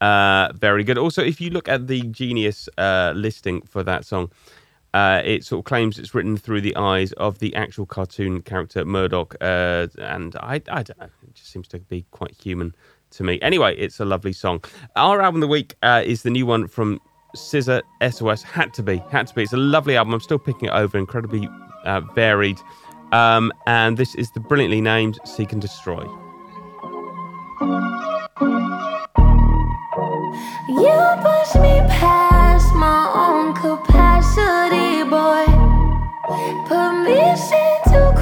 uh, 0.00 0.52
very 0.54 0.84
good. 0.84 0.98
Also, 0.98 1.22
if 1.22 1.40
you 1.40 1.50
look 1.50 1.68
at 1.68 1.86
the 1.86 2.02
Genius 2.02 2.68
uh, 2.78 3.12
listing 3.16 3.62
for 3.62 3.82
that 3.82 4.04
song, 4.04 4.30
uh, 4.92 5.22
it 5.24 5.44
sort 5.44 5.60
of 5.60 5.64
claims 5.64 5.98
it's 5.98 6.14
written 6.14 6.36
through 6.36 6.60
the 6.60 6.74
eyes 6.76 7.12
of 7.12 7.38
the 7.38 7.54
actual 7.54 7.86
cartoon 7.86 8.42
character 8.42 8.84
Murdoc, 8.84 9.36
uh, 9.40 9.86
and 9.98 10.34
I, 10.36 10.54
I 10.54 10.82
don't 10.82 10.98
know, 10.98 11.08
it 11.22 11.34
just 11.34 11.52
seems 11.52 11.68
to 11.68 11.78
be 11.78 12.04
quite 12.10 12.32
human 12.32 12.74
to 13.10 13.24
me. 13.24 13.38
Anyway, 13.40 13.76
it's 13.76 14.00
a 14.00 14.04
lovely 14.04 14.32
song. 14.32 14.64
Our 14.96 15.20
album 15.20 15.42
of 15.42 15.48
the 15.48 15.52
week 15.52 15.76
uh, 15.82 16.02
is 16.04 16.22
the 16.22 16.30
new 16.30 16.46
one 16.46 16.66
from 16.66 17.00
SZA 17.36 17.82
SOS. 18.10 18.42
Had 18.42 18.74
to 18.74 18.82
be, 18.82 18.98
had 19.10 19.26
to 19.28 19.34
be. 19.34 19.42
It's 19.42 19.52
a 19.52 19.56
lovely 19.56 19.96
album. 19.96 20.14
I'm 20.14 20.20
still 20.20 20.38
picking 20.38 20.68
it 20.68 20.72
over, 20.72 20.98
incredibly 20.98 21.48
uh, 21.84 22.00
varied. 22.14 22.60
Um, 23.12 23.52
and 23.66 23.96
this 23.96 24.14
is 24.14 24.30
the 24.32 24.40
brilliantly 24.40 24.80
named 24.80 25.18
Seek 25.24 25.52
and 25.52 25.60
Destroy. 25.60 26.02
You 30.68 31.00
push 31.22 31.54
me 31.56 31.80
past 31.88 32.74
my 32.74 33.10
own 33.14 33.54
capacity, 33.54 35.02
boy. 35.10 35.46
Permission 36.68 37.92
to 37.92 38.12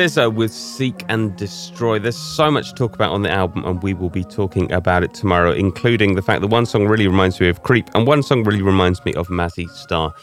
SZA 0.00 0.34
with 0.34 0.50
Seek 0.50 1.04
and 1.10 1.36
Destroy. 1.36 1.98
There's 1.98 2.16
so 2.16 2.50
much 2.50 2.70
to 2.70 2.74
talk 2.74 2.94
about 2.94 3.12
on 3.12 3.20
the 3.20 3.30
album, 3.30 3.66
and 3.66 3.82
we 3.82 3.92
will 3.92 4.08
be 4.08 4.24
talking 4.24 4.72
about 4.72 5.04
it 5.04 5.12
tomorrow, 5.12 5.52
including 5.52 6.14
the 6.14 6.22
fact 6.22 6.40
that 6.40 6.46
one 6.46 6.64
song 6.64 6.86
really 6.86 7.06
reminds 7.06 7.38
me 7.38 7.50
of 7.50 7.62
Creep, 7.64 7.90
and 7.94 8.06
one 8.06 8.22
song 8.22 8.42
really 8.42 8.62
reminds 8.62 9.04
me 9.04 9.12
of 9.12 9.28
Mazzy 9.28 9.68
Star, 9.68 10.14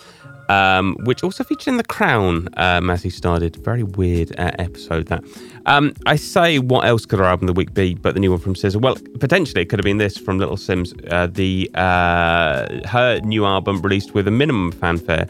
um, 0.50 0.98
which 1.04 1.24
also 1.24 1.44
featured 1.44 1.68
in 1.68 1.78
The 1.78 1.84
Crown. 1.84 2.50
Uh, 2.58 2.80
Mazzy 2.80 3.12
Star 3.12 3.38
did. 3.38 3.56
Very 3.58 3.84
weird 3.84 4.32
uh, 4.40 4.50
episode, 4.58 5.10
that. 5.10 5.24
Um, 5.68 5.94
I 6.08 6.16
say, 6.16 6.58
what 6.58 6.88
else 6.88 7.06
could 7.06 7.22
our 7.22 7.28
album 7.28 7.48
of 7.48 7.54
the 7.54 7.60
week 7.60 7.76
be 7.76 7.94
but 7.94 8.16
the 8.16 8.20
new 8.20 8.32
one 8.32 8.40
from 8.40 8.56
SZA? 8.56 8.82
Well, 8.82 8.96
potentially 9.20 9.62
it 9.62 9.66
could 9.66 9.78
have 9.78 9.86
been 9.86 9.98
this 9.98 10.18
from 10.18 10.40
Little 10.40 10.58
Simz, 10.58 10.92
uh, 11.12 11.28
the 11.28 11.70
uh, 11.76 12.88
her 12.88 13.20
new 13.20 13.46
album 13.46 13.84
released 13.84 14.16
with 14.16 14.28
a 14.28 14.32
minimum 14.32 14.72
fanfare 14.72 15.28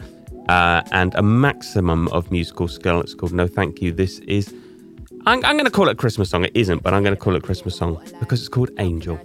uh, 0.48 0.82
and 0.92 1.14
a 1.14 1.22
maximum 1.22 2.08
of 2.08 2.30
musical 2.30 2.68
skill. 2.68 3.00
It's 3.00 3.14
called 3.14 3.32
No 3.32 3.46
Thank 3.46 3.82
You. 3.82 3.92
This 3.92 4.18
is, 4.20 4.54
I'm, 5.26 5.44
I'm 5.44 5.56
going 5.56 5.64
to 5.64 5.70
call 5.70 5.88
it 5.88 5.98
Christmas 5.98 6.30
song. 6.30 6.44
It 6.44 6.52
isn't, 6.54 6.82
but 6.82 6.94
I'm 6.94 7.02
going 7.02 7.14
to 7.14 7.20
call 7.20 7.36
it 7.36 7.42
Christmas 7.42 7.76
song 7.76 8.00
because 8.20 8.40
it's 8.40 8.48
called 8.48 8.70
Angel. 8.78 9.18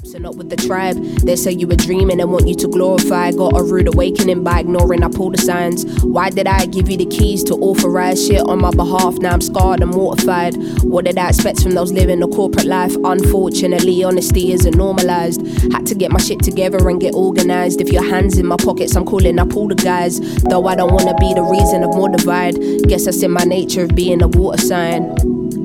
Cops 0.00 0.14
are 0.14 0.20
not 0.20 0.36
with 0.36 0.50
the 0.50 0.56
tribe. 0.56 0.96
They 1.24 1.36
say 1.36 1.52
you 1.52 1.66
were 1.66 1.76
dreaming 1.76 2.20
and 2.20 2.30
want 2.30 2.46
you 2.46 2.54
to 2.56 2.68
glorify. 2.68 3.32
Got 3.32 3.58
a 3.58 3.62
rude 3.62 3.88
awakening 3.88 4.42
by 4.44 4.60
ignoring 4.60 5.02
I 5.02 5.08
pull 5.08 5.30
the 5.30 5.38
signs. 5.38 5.84
Why 6.02 6.30
did 6.30 6.46
I 6.46 6.66
give 6.66 6.88
you 6.88 6.96
the 6.96 7.06
keys 7.06 7.44
to 7.44 7.54
authorize 7.54 8.24
shit 8.26 8.40
on 8.40 8.60
my 8.60 8.70
behalf? 8.70 9.16
Now 9.18 9.32
I'm 9.32 9.40
scarred 9.40 9.80
and 9.80 9.90
mortified. 9.90 10.54
What 10.82 11.04
did 11.04 11.18
I 11.18 11.28
expect 11.28 11.62
from 11.62 11.72
those 11.72 11.92
living 11.92 12.22
a 12.22 12.28
corporate 12.28 12.66
life? 12.66 12.94
Unfortunately, 13.04 14.02
honesty 14.02 14.52
isn't 14.52 14.76
normalized. 14.76 15.40
Had 15.72 15.86
to 15.86 15.94
get 15.94 16.10
my 16.10 16.20
shit 16.20 16.42
together 16.42 16.88
and 16.88 17.00
get 17.00 17.14
organized. 17.14 17.80
If 17.80 17.92
your 17.92 18.04
hands 18.04 18.38
in 18.38 18.46
my 18.46 18.56
pockets, 18.56 18.96
I'm 18.96 19.04
calling 19.04 19.38
up 19.38 19.56
all 19.56 19.68
the 19.68 19.74
guys. 19.74 20.20
Though 20.42 20.66
I 20.66 20.76
don't 20.76 20.92
wanna 20.92 21.14
be 21.16 21.34
the 21.34 21.42
reason 21.42 21.82
of 21.82 21.94
more 21.94 22.08
divide. 22.08 22.56
Guess 22.88 23.04
that's 23.04 23.22
in 23.22 23.30
my 23.30 23.44
nature 23.44 23.84
of 23.84 23.94
being 23.94 24.22
a 24.22 24.28
water 24.28 24.60
sign. 24.60 25.14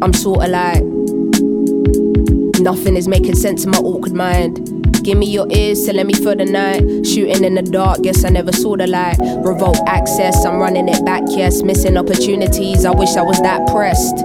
I'm 0.02 0.14
sorta 0.14 0.48
like 0.48 0.84
Nothing 2.66 2.98
is 2.98 3.08
making 3.08 3.36
sense 3.36 3.64
in 3.64 3.70
my 3.70 3.78
awkward 3.78 4.14
mind. 4.14 4.92
Give 5.04 5.20
me 5.20 5.28
your 5.28 5.46
ears, 5.52 5.86
telling 5.86 6.08
me 6.08 6.16
for 6.16 6.34
the 6.34 6.46
night. 6.46 7.06
Shooting 7.06 7.44
in 7.44 7.54
the 7.54 7.62
dark, 7.62 8.02
guess 8.02 8.26
I 8.26 8.30
never 8.30 8.52
saw 8.52 8.76
the 8.76 8.88
light. 8.88 9.20
Revolt 9.20 9.78
access, 9.86 10.44
I'm 10.44 10.58
running 10.58 10.90
it 10.90 11.06
back, 11.06 11.22
yes. 11.28 11.62
Missing 11.62 11.96
opportunities, 11.96 12.84
I 12.84 12.90
wish 12.90 13.16
I 13.18 13.22
was 13.22 13.40
that 13.42 13.68
pressed. 13.68 14.18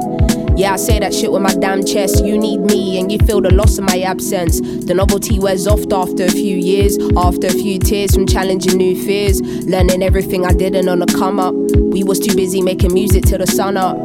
Yeah, 0.56 0.72
I 0.72 0.76
say 0.76 0.98
that 1.00 1.12
shit 1.12 1.30
with 1.30 1.42
my 1.42 1.52
damn 1.52 1.84
chest. 1.84 2.24
You 2.24 2.38
need 2.38 2.60
me, 2.60 2.98
and 2.98 3.12
you 3.12 3.18
feel 3.18 3.42
the 3.42 3.52
loss 3.52 3.76
of 3.76 3.84
my 3.84 4.00
absence. 4.00 4.62
The 4.62 4.94
novelty 4.94 5.38
wears 5.38 5.66
off 5.66 5.80
after 5.92 6.24
a 6.24 6.30
few 6.30 6.56
years, 6.56 6.96
after 7.18 7.48
a 7.48 7.52
few 7.52 7.78
tears 7.78 8.14
from 8.14 8.26
challenging 8.26 8.78
new 8.78 8.96
fears. 9.04 9.42
Learning 9.66 10.02
everything 10.02 10.46
I 10.46 10.54
didn't 10.54 10.88
on 10.88 11.00
the 11.00 11.06
come 11.06 11.38
up. 11.38 11.54
We 11.92 12.04
was 12.04 12.18
too 12.18 12.34
busy 12.34 12.62
making 12.62 12.94
music 12.94 13.24
till 13.24 13.40
the 13.40 13.46
sun 13.46 13.76
up. 13.76 13.98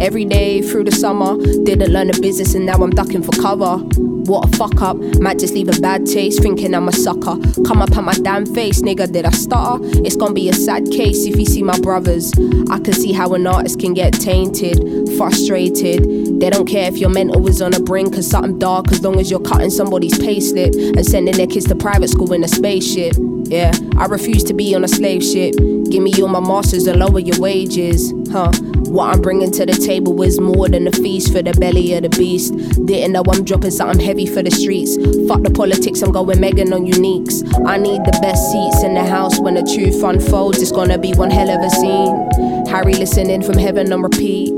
Every 0.00 0.24
day 0.24 0.60
through 0.60 0.84
the 0.84 0.92
summer, 0.92 1.36
didn't 1.64 1.92
learn 1.92 2.08
the 2.08 2.18
business 2.20 2.54
and 2.54 2.66
now 2.66 2.74
I'm 2.74 2.90
ducking 2.90 3.22
for 3.22 3.32
cover. 3.40 3.78
What 4.26 4.48
a 4.48 4.56
fuck 4.56 4.80
up, 4.80 4.96
might 5.20 5.38
just 5.38 5.52
leave 5.52 5.68
a 5.68 5.80
bad 5.80 6.06
taste, 6.06 6.42
thinking 6.42 6.74
I'm 6.74 6.88
a 6.88 6.92
sucker. 6.92 7.36
Come 7.66 7.82
up 7.82 7.94
at 7.96 8.02
my 8.02 8.14
damn 8.14 8.46
face, 8.46 8.80
nigga, 8.80 9.10
did 9.12 9.26
I 9.26 9.30
stutter? 9.30 9.84
It's 10.04 10.16
gonna 10.16 10.32
be 10.32 10.48
a 10.48 10.54
sad 10.54 10.90
case 10.90 11.26
if 11.26 11.36
you 11.36 11.44
see 11.44 11.62
my 11.62 11.78
brothers. 11.80 12.32
I 12.70 12.78
can 12.80 12.94
see 12.94 13.12
how 13.12 13.34
an 13.34 13.46
artist 13.46 13.80
can 13.80 13.92
get 13.92 14.14
tainted, 14.14 15.10
frustrated. 15.16 16.40
They 16.40 16.50
don't 16.50 16.66
care 16.66 16.88
if 16.88 16.96
your 16.96 17.10
mental 17.10 17.46
is 17.48 17.60
on 17.60 17.74
a 17.74 17.80
brink 17.80 18.16
of 18.16 18.24
something 18.24 18.58
dark 18.58 18.90
as 18.92 19.02
long 19.02 19.20
as 19.20 19.30
you're 19.30 19.40
cutting 19.40 19.70
somebody's 19.70 20.18
payslip 20.18 20.74
and 20.96 21.04
sending 21.04 21.36
their 21.36 21.46
kids 21.46 21.66
to 21.66 21.74
private 21.74 22.08
school 22.08 22.32
in 22.32 22.42
a 22.42 22.48
spaceship. 22.48 23.14
Yeah, 23.44 23.72
I 23.98 24.06
refuse 24.06 24.42
to 24.44 24.54
be 24.54 24.74
on 24.74 24.84
a 24.84 24.88
slave 24.88 25.22
ship. 25.22 25.54
Give 25.90 26.02
me 26.02 26.12
all 26.22 26.28
my 26.28 26.40
masters 26.40 26.86
and 26.86 26.98
lower 26.98 27.20
your 27.20 27.38
wages, 27.38 28.12
huh? 28.32 28.50
What 28.94 29.12
I'm 29.12 29.22
bringing 29.22 29.50
to 29.50 29.66
the 29.66 29.72
table 29.72 30.22
is 30.22 30.38
more 30.38 30.68
than 30.68 30.86
a 30.86 30.92
feast 30.92 31.32
for 31.32 31.42
the 31.42 31.50
belly 31.54 31.94
of 31.94 32.04
the 32.04 32.10
beast. 32.10 32.54
Didn't 32.86 33.10
know 33.10 33.24
I'm 33.28 33.44
dropping 33.44 33.72
something 33.72 33.98
heavy 33.98 34.24
for 34.24 34.40
the 34.40 34.52
streets. 34.52 34.94
Fuck 35.26 35.42
the 35.42 35.50
politics, 35.50 36.00
I'm 36.00 36.12
going 36.12 36.38
Megan 36.38 36.72
on 36.72 36.86
uniques. 36.86 37.42
I 37.66 37.76
need 37.76 38.04
the 38.04 38.16
best 38.22 38.52
seats 38.52 38.84
in 38.84 38.94
the 38.94 39.02
house 39.02 39.40
when 39.40 39.54
the 39.54 39.62
truth 39.62 40.00
unfolds. 40.00 40.62
It's 40.62 40.70
gonna 40.70 40.96
be 40.96 41.12
one 41.14 41.32
hell 41.32 41.50
of 41.50 41.60
a 41.60 41.70
scene. 41.70 42.66
Harry 42.66 42.94
listening 42.94 43.42
from 43.42 43.58
heaven 43.58 43.92
on 43.92 44.00
repeat. 44.00 44.54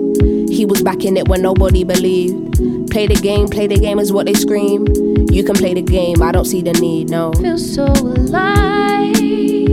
He 0.53 0.67
was 0.67 0.83
back 0.83 1.03
in 1.03 1.17
it 1.17 1.29
when 1.29 1.41
nobody 1.41 1.83
believed. 1.83 2.91
Play 2.91 3.07
the 3.07 3.15
game, 3.15 3.49
play 3.49 3.67
the 3.67 3.79
game 3.79 3.99
is 3.99 4.13
what 4.13 4.27
they 4.27 4.35
scream. 4.35 4.87
You 5.31 5.45
can 5.45 5.57
play 5.57 5.73
the 5.73 5.81
game, 5.81 6.23
I 6.23 6.33
don't 6.33 6.45
see 6.45 6.61
the 6.61 6.75
need, 6.75 7.09
no. 7.09 7.33
Feel 7.33 7.57
so 7.57 7.87
alive. 7.87 9.66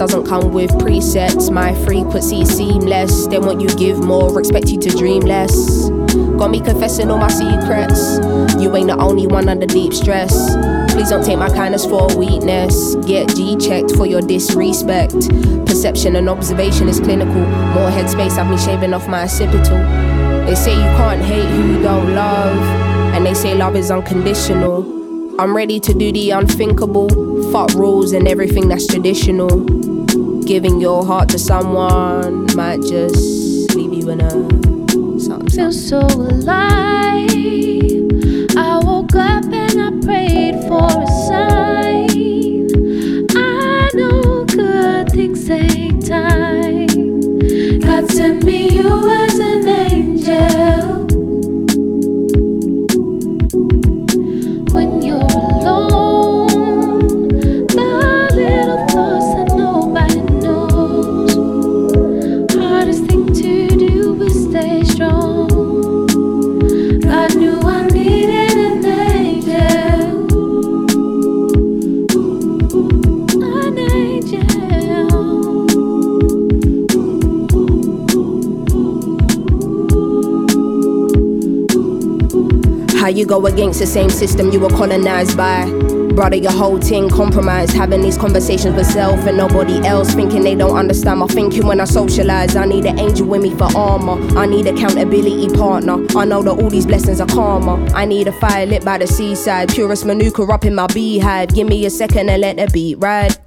Doesn't 0.00 0.24
come 0.24 0.50
with 0.54 0.70
presets. 0.78 1.50
My 1.52 1.74
frequency 1.84 2.46
seamless. 2.46 3.26
They 3.26 3.38
want 3.38 3.60
you 3.60 3.68
give 3.76 4.02
more, 4.02 4.40
expect 4.40 4.68
you 4.68 4.80
to 4.80 4.88
dream 4.88 5.20
less. 5.20 5.90
Got 6.38 6.52
me 6.52 6.60
confessing 6.60 7.10
all 7.10 7.18
my 7.18 7.28
secrets. 7.28 8.18
You 8.58 8.74
ain't 8.74 8.86
the 8.86 8.96
only 8.98 9.26
one 9.26 9.46
under 9.50 9.66
deep 9.66 9.92
stress. 9.92 10.32
Please 10.90 11.10
don't 11.10 11.22
take 11.22 11.38
my 11.38 11.50
kindness 11.50 11.84
for 11.84 12.08
weakness. 12.16 12.94
Get 13.04 13.36
G 13.36 13.58
checked 13.58 13.94
for 13.94 14.06
your 14.06 14.22
disrespect. 14.22 15.28
Perception 15.66 16.16
and 16.16 16.30
observation 16.30 16.88
is 16.88 16.98
clinical. 16.98 17.34
More 17.74 17.90
headspace, 17.90 18.38
I've 18.38 18.48
been 18.48 18.56
shaving 18.56 18.94
off 18.94 19.06
my 19.06 19.24
occipital. 19.24 19.76
They 20.46 20.54
say 20.54 20.72
you 20.72 20.90
can't 20.96 21.20
hate 21.20 21.44
who 21.44 21.74
you 21.74 21.82
don't 21.82 22.14
love, 22.14 22.56
and 23.14 23.26
they 23.26 23.34
say 23.34 23.54
love 23.54 23.76
is 23.76 23.90
unconditional. 23.90 24.98
I'm 25.38 25.54
ready 25.54 25.78
to 25.78 25.92
do 25.92 26.10
the 26.10 26.30
unthinkable. 26.30 27.10
Fuck 27.52 27.74
rules 27.74 28.12
and 28.12 28.26
everything 28.26 28.68
that's 28.68 28.86
traditional. 28.86 29.79
Giving 30.50 30.80
your 30.80 31.06
heart 31.06 31.28
to 31.28 31.38
someone 31.38 32.52
might 32.56 32.80
just 32.82 33.72
leave 33.76 33.94
you 33.94 34.10
in 34.10 34.20
a 34.20 35.20
something. 35.20 35.48
feel 35.48 35.70
so 35.70 36.00
alive. 36.00 37.89
Go 83.30 83.46
against 83.46 83.78
the 83.78 83.86
same 83.86 84.10
system 84.10 84.50
you 84.50 84.58
were 84.58 84.68
colonized 84.68 85.36
by? 85.36 85.64
Brother, 86.14 86.34
your 86.34 86.50
whole 86.50 86.80
thing 86.80 87.08
compromised. 87.08 87.72
Having 87.72 88.02
these 88.02 88.18
conversations 88.18 88.74
with 88.74 88.86
self 88.86 89.20
and 89.20 89.36
nobody 89.36 89.78
else, 89.86 90.12
thinking 90.12 90.42
they 90.42 90.56
don't 90.56 90.76
understand 90.76 91.20
my 91.20 91.28
thinking 91.28 91.64
when 91.64 91.80
I 91.80 91.84
socialize. 91.84 92.56
I 92.56 92.64
need 92.64 92.84
an 92.86 92.98
angel 92.98 93.28
with 93.28 93.42
me 93.42 93.54
for 93.54 93.68
armor. 93.76 94.18
I 94.36 94.46
need 94.46 94.66
accountability 94.66 95.48
partner. 95.56 96.04
I 96.16 96.24
know 96.24 96.42
that 96.42 96.50
all 96.50 96.70
these 96.70 96.86
blessings 96.86 97.20
are 97.20 97.28
karma. 97.28 97.74
I 97.94 98.04
need 98.04 98.26
a 98.26 98.32
fire 98.32 98.66
lit 98.66 98.84
by 98.84 98.98
the 98.98 99.06
seaside. 99.06 99.68
Purest 99.68 100.04
manuka 100.04 100.42
up 100.42 100.64
in 100.64 100.74
my 100.74 100.88
beehive. 100.88 101.54
Give 101.54 101.68
me 101.68 101.86
a 101.86 101.90
second 101.90 102.28
and 102.28 102.40
let 102.40 102.56
the 102.56 102.68
beat 102.72 102.96
ride. 102.98 103.39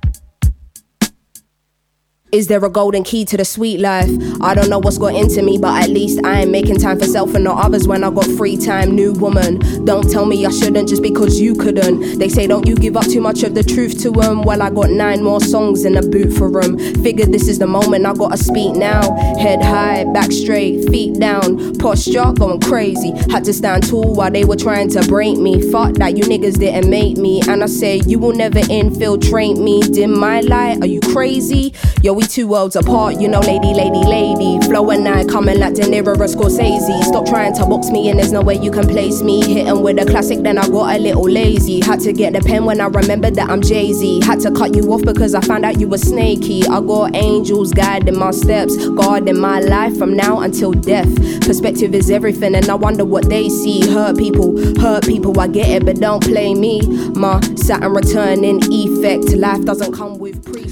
Is 2.33 2.47
there 2.47 2.65
a 2.65 2.69
golden 2.69 3.03
key 3.03 3.25
to 3.25 3.37
the 3.37 3.45
sweet 3.45 3.79
life? 3.79 4.09
I 4.41 4.55
don't 4.55 4.67
know 4.67 4.79
what's 4.79 4.97
got 4.97 5.13
into 5.13 5.43
me, 5.43 5.59
but 5.59 5.83
at 5.83 5.91
least 5.91 6.19
I 6.25 6.41
ain't 6.41 6.49
making 6.49 6.77
time 6.77 6.97
for 6.97 7.05
self 7.05 7.35
and 7.35 7.43
not 7.43 7.63
others 7.63 7.87
when 7.87 8.03
I 8.03 8.09
got 8.09 8.25
free 8.25 8.57
time. 8.57 8.95
New 8.95 9.13
woman, 9.13 9.59
don't 9.85 10.09
tell 10.09 10.25
me 10.25 10.43
I 10.43 10.49
shouldn't 10.49 10.89
just 10.89 11.03
because 11.03 11.39
you 11.39 11.53
couldn't. 11.53 12.17
They 12.17 12.29
say, 12.29 12.47
don't 12.47 12.67
you 12.67 12.75
give 12.75 12.97
up 12.97 13.05
too 13.05 13.21
much 13.21 13.43
of 13.43 13.53
the 13.53 13.61
truth 13.61 14.01
to 14.01 14.09
them. 14.09 14.41
Well, 14.41 14.63
I 14.63 14.71
got 14.71 14.89
nine 14.89 15.23
more 15.23 15.41
songs 15.41 15.85
in 15.85 15.93
the 15.93 16.01
boot 16.01 16.33
for 16.33 16.49
them. 16.49 16.79
Figured 17.03 17.31
this 17.31 17.47
is 17.47 17.59
the 17.59 17.67
moment 17.67 18.07
I 18.07 18.13
gotta 18.15 18.37
speak 18.37 18.75
now. 18.75 19.15
Head 19.37 19.61
high, 19.61 20.03
back 20.11 20.31
straight, 20.31 20.89
feet 20.89 21.19
down, 21.19 21.77
posture 21.77 22.33
going 22.33 22.61
crazy. 22.61 23.11
Had 23.31 23.43
to 23.43 23.53
stand 23.53 23.87
tall 23.87 24.15
while 24.15 24.31
they 24.31 24.43
were 24.43 24.57
trying 24.57 24.89
to 24.89 25.07
break 25.07 25.37
me. 25.37 25.61
Fuck 25.71 25.93
that, 25.97 26.17
you 26.17 26.23
niggas 26.23 26.57
didn't 26.57 26.89
make 26.89 27.15
me. 27.15 27.41
And 27.47 27.61
I 27.61 27.67
say, 27.67 28.01
you 28.07 28.17
will 28.17 28.33
never 28.33 28.61
infiltrate 28.71 29.57
me. 29.57 29.81
Dim 29.81 30.17
my 30.17 30.41
light, 30.41 30.81
are 30.81 30.87
you 30.87 30.99
crazy? 30.99 31.75
Yo, 32.03 32.11
we 32.11 32.21
two 32.23 32.45
worlds 32.45 32.75
apart, 32.75 33.17
you 33.17 33.29
know, 33.29 33.39
lady, 33.39 33.73
lady, 33.73 34.03
lady. 34.03 34.59
Flow 34.67 34.89
and 34.89 35.07
I 35.07 35.23
coming 35.23 35.57
like 35.57 35.73
De 35.73 35.83
Niro 35.83 36.07
or 36.07 36.27
Scorsese. 36.27 37.01
Stop 37.01 37.25
trying 37.25 37.53
to 37.53 37.65
box 37.65 37.91
me 37.91 38.09
in, 38.09 38.17
there's 38.17 38.33
no 38.33 38.41
way 38.41 38.55
you 38.55 38.71
can 38.71 38.85
place 38.85 39.21
me. 39.21 39.41
Hitting 39.41 39.81
with 39.81 39.97
a 39.97 40.05
classic, 40.05 40.43
then 40.43 40.57
I 40.57 40.67
got 40.67 40.93
a 40.93 40.99
little 40.99 41.23
lazy. 41.23 41.79
Had 41.79 42.01
to 42.01 42.11
get 42.11 42.33
the 42.33 42.41
pen 42.41 42.65
when 42.65 42.81
I 42.81 42.87
remembered 42.87 43.35
that 43.35 43.49
I'm 43.49 43.61
Jay 43.61 43.93
Z. 43.93 44.19
Had 44.25 44.41
to 44.41 44.51
cut 44.51 44.75
you 44.75 44.83
off 44.91 45.01
because 45.03 45.33
I 45.33 45.39
found 45.39 45.63
out 45.63 45.79
you 45.79 45.87
were 45.87 45.97
snaky. 45.97 46.63
I 46.65 46.81
got 46.81 47.15
angels 47.15 47.71
guiding 47.71 48.19
my 48.19 48.31
steps, 48.31 48.75
guarding 48.89 49.39
my 49.39 49.61
life 49.61 49.97
from 49.97 50.13
now 50.13 50.41
until 50.41 50.73
death. 50.73 51.07
Perspective 51.39 51.95
is 51.95 52.11
everything, 52.11 52.53
and 52.53 52.69
I 52.69 52.75
wonder 52.75 53.05
what 53.05 53.29
they 53.29 53.47
see. 53.47 53.79
Hurt 53.89 54.17
people, 54.17 54.57
hurt 54.77 55.05
people, 55.05 55.39
I 55.39 55.47
get 55.47 55.69
it, 55.69 55.85
but 55.85 56.01
don't 56.01 56.21
play 56.21 56.53
me. 56.53 56.81
My 57.11 57.39
Saturn 57.55 57.93
returning 57.93 58.59
effect. 58.73 59.33
Life 59.37 59.63
doesn't 59.63 59.93
come 59.93 60.17
with 60.17 60.43
presets. 60.43 60.62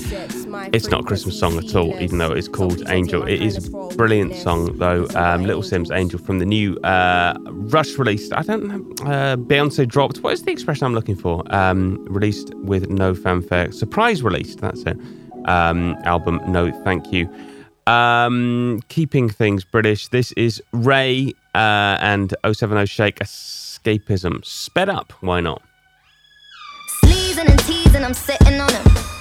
My 0.61 0.69
It's 0.73 0.89
not 0.89 1.01
a 1.01 1.03
Christmas 1.03 1.39
song 1.39 1.57
at 1.57 1.75
all, 1.75 1.99
even 1.99 2.19
though 2.19 2.33
it's 2.33 2.47
called 2.47 2.83
Angel. 2.87 3.27
It 3.27 3.41
is 3.41 3.67
a 3.67 3.71
brilliant 3.95 4.35
song, 4.35 4.77
though. 4.77 5.07
Um, 5.15 5.43
Little 5.43 5.63
Simz 5.63 5.89
Angel 5.91 6.19
from 6.19 6.37
the 6.37 6.45
new 6.45 6.77
uh, 6.81 7.33
Rush 7.49 7.97
released. 7.97 8.31
I 8.31 8.43
don't 8.43 8.67
know. 8.67 9.05
Uh, 9.11 9.37
Beyonce 9.37 9.87
dropped. 9.87 10.19
What 10.19 10.33
is 10.33 10.43
the 10.43 10.51
expression 10.51 10.85
I'm 10.85 10.93
looking 10.93 11.15
for? 11.15 11.43
Um, 11.51 12.05
released 12.05 12.53
with 12.57 12.91
no 12.91 13.15
fanfare. 13.15 13.71
Surprise 13.71 14.21
released. 14.21 14.59
That's 14.59 14.83
it. 14.83 14.99
Um, 15.45 15.97
album. 16.03 16.39
No, 16.45 16.71
thank 16.83 17.11
you. 17.11 17.27
Um, 17.87 18.81
keeping 18.87 19.29
things 19.29 19.63
British. 19.63 20.09
This 20.09 20.31
is 20.33 20.61
RAYE 20.73 21.33
uh, 21.55 21.97
and 22.01 22.35
070 22.45 22.85
Shake 22.85 23.17
Escapism. 23.17 24.45
Sped 24.45 24.89
up. 24.89 25.11
Why 25.21 25.41
not? 25.41 25.63
Sleezing 27.03 27.49
and 27.49 27.59
teasing, 27.61 28.05
I'm 28.05 28.13
sitting 28.13 28.59
on 28.59 28.71
him. 28.71 29.20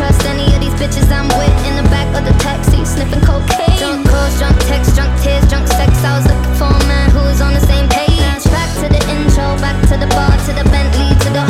Trust 0.00 0.24
any 0.24 0.48
of 0.56 0.60
these 0.64 0.72
bitches 0.80 1.12
I'm 1.12 1.28
with 1.36 1.52
in 1.68 1.76
the 1.76 1.84
back 1.92 2.08
of 2.16 2.24
the 2.24 2.32
taxi, 2.40 2.86
sniffing 2.86 3.20
cocaine. 3.20 3.76
Drunk 3.76 4.08
calls, 4.08 4.32
drunk 4.40 4.56
texts, 4.64 4.96
drunk 4.96 5.12
tears, 5.20 5.44
drunk 5.52 5.68
sex. 5.68 5.92
I 6.00 6.16
was 6.16 6.24
looking 6.24 6.56
for 6.56 6.72
a 6.72 6.84
man 6.88 7.10
who 7.10 7.20
was 7.20 7.42
on 7.42 7.52
the 7.52 7.60
same 7.60 7.86
page. 7.86 8.08
Back 8.48 8.72
to 8.80 8.88
the 8.88 9.02
intro, 9.12 9.60
back 9.60 9.76
to 9.92 10.00
the 10.00 10.08
bar, 10.16 10.32
to 10.32 10.52
the 10.56 10.64
Bentley, 10.72 11.12
to 11.20 11.28
the 11.36 11.49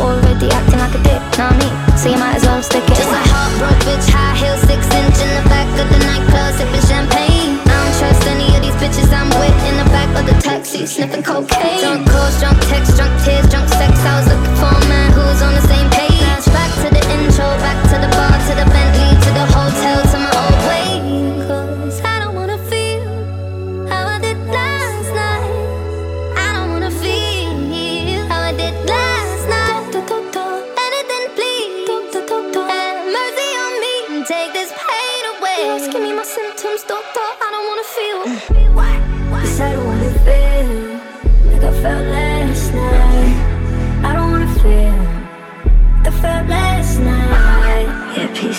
Already 0.00 0.48
acting 0.50 0.78
like 0.78 0.94
a 0.94 1.02
dick, 1.02 1.22
know 1.38 1.50
me 1.56 1.68
So 1.96 2.10
you 2.12 2.18
might 2.18 2.36
as 2.36 2.44
well 2.44 2.62
stick 2.62 2.84
it 2.84 2.96
Just 2.96 3.08
a 3.08 3.22
heartbroken 3.32 3.86
bitch, 3.86 4.08
high 4.10 4.36
heel, 4.36 4.56
six 4.68 4.82
inch 4.92 5.18
in 5.24 5.30
the 5.38 5.44
back 5.48 5.68
of 5.80 5.86
the 5.88 6.00
nightclub, 6.04 6.52
sipping 6.58 6.84
champagne. 6.84 7.56
I 7.64 7.72
don't 7.72 7.94
trust 7.96 8.22
any 8.28 8.48
of 8.56 8.60
these 8.60 8.76
bitches 8.76 9.08
I'm 9.08 9.30
with 9.40 9.56
in 9.68 9.74
the 9.80 9.88
back 9.94 10.10
of 10.18 10.24
the 10.28 10.36
taxi, 10.42 10.84
sniffing 10.84 11.22
cocaine. 11.22 11.80
Drunk 11.80 12.08
calls, 12.10 12.36
drunk 12.40 12.58
texts, 12.68 12.96
drunk 12.98 13.14
tears, 13.24 13.46
drunk 13.48 13.68
sex. 13.68 13.92
I 14.04 14.12
was 14.20 14.26
looking 14.28 14.56
for 14.60 14.68
a 14.68 14.82
man 14.90 15.08
who 15.16 15.22
was 15.24 15.40
on 15.40 15.52
the 15.54 15.64
same 15.64 15.88
page. 15.94 16.44
Back 16.52 16.70
to 16.82 16.88
the 16.92 17.02
intro, 17.16 17.46
back 17.64 17.78
to 17.90 17.96
the 18.02 18.10
bar, 18.12 18.34
to 18.36 18.52
the 18.52 18.66
Bentley, 18.68 18.85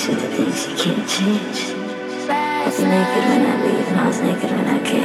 With 0.08 0.22
the 0.22 0.28
things 0.38 0.66
you 0.66 0.74
can't 0.78 1.04
change. 1.10 1.60
I 2.30 2.64
was 2.66 2.80
naked 2.80 3.24
when 3.28 3.44
I 3.44 3.56
leave, 3.62 3.88
and 3.90 4.00
I 4.00 4.08
was 4.08 4.22
naked 4.22 4.52
when 4.52 4.66
I 4.66 4.80
came. 4.80 5.04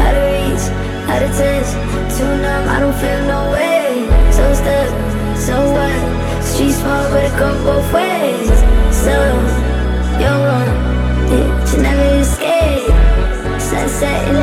Out 0.00 0.14
of 0.16 0.24
reach, 0.32 0.64
out 1.12 1.22
of 1.22 1.32
touch, 1.36 1.68
too 2.16 2.32
numb, 2.40 2.66
I 2.66 2.80
don't 2.80 2.96
feel 2.96 3.20
no 3.28 3.52
way. 3.52 4.08
So 4.32 4.44
stuck, 4.54 4.88
so 5.36 5.54
what? 5.76 6.00
Street 6.42 6.72
smart, 6.72 7.10
but 7.12 7.24
it 7.28 7.36
go 7.38 7.52
both 7.62 7.92
ways. 7.92 8.48
So, 9.04 9.12
you're 10.16 10.40
wrong, 10.48 10.70
yeah, 11.28 11.72
you 11.72 11.82
never 11.82 12.08
escape. 12.24 12.88
Sunset 13.60 14.28
in 14.28 14.36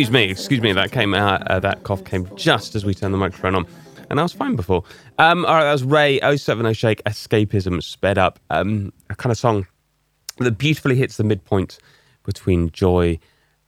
excuse 0.00 0.14
me, 0.14 0.30
excuse 0.30 0.60
me. 0.62 0.72
That 0.72 0.92
came 0.92 1.12
out. 1.12 1.46
Uh, 1.46 1.60
that 1.60 1.82
cough 1.82 2.02
came 2.04 2.26
just 2.34 2.74
as 2.74 2.86
we 2.86 2.94
turned 2.94 3.12
the 3.12 3.18
microphone 3.18 3.54
on, 3.54 3.66
and 4.08 4.18
I 4.18 4.22
was 4.22 4.32
fine 4.32 4.56
before. 4.56 4.82
Um, 5.18 5.44
all 5.44 5.54
right, 5.54 5.64
that 5.64 5.72
was 5.72 5.84
RAYE 5.84 6.38
070 6.38 6.72
Shake 6.72 7.04
Escapism 7.04 7.82
sped 7.82 8.16
up. 8.16 8.38
Um, 8.48 8.94
a 9.10 9.14
kind 9.14 9.30
of 9.30 9.36
song 9.36 9.66
that 10.38 10.52
beautifully 10.52 10.96
hits 10.96 11.18
the 11.18 11.24
midpoint 11.24 11.80
between 12.24 12.70
joy 12.70 13.18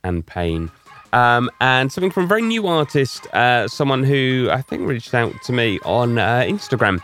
and 0.05 0.27
pain. 0.27 0.71
Um, 1.13 1.51
and 1.61 1.93
something 1.93 2.11
from 2.11 2.25
a 2.25 2.29
very 2.29 2.41
new 2.41 2.67
artist, 2.67 3.27
uh, 3.35 3.69
someone 3.69 4.03
who 4.03 4.49
I 4.51 4.63
think 4.63 4.89
reached 4.89 5.13
out 5.13 5.35
to 5.43 5.53
me 5.53 5.81
on 5.85 6.17
uh, 6.17 6.45
Instagram. 6.47 7.03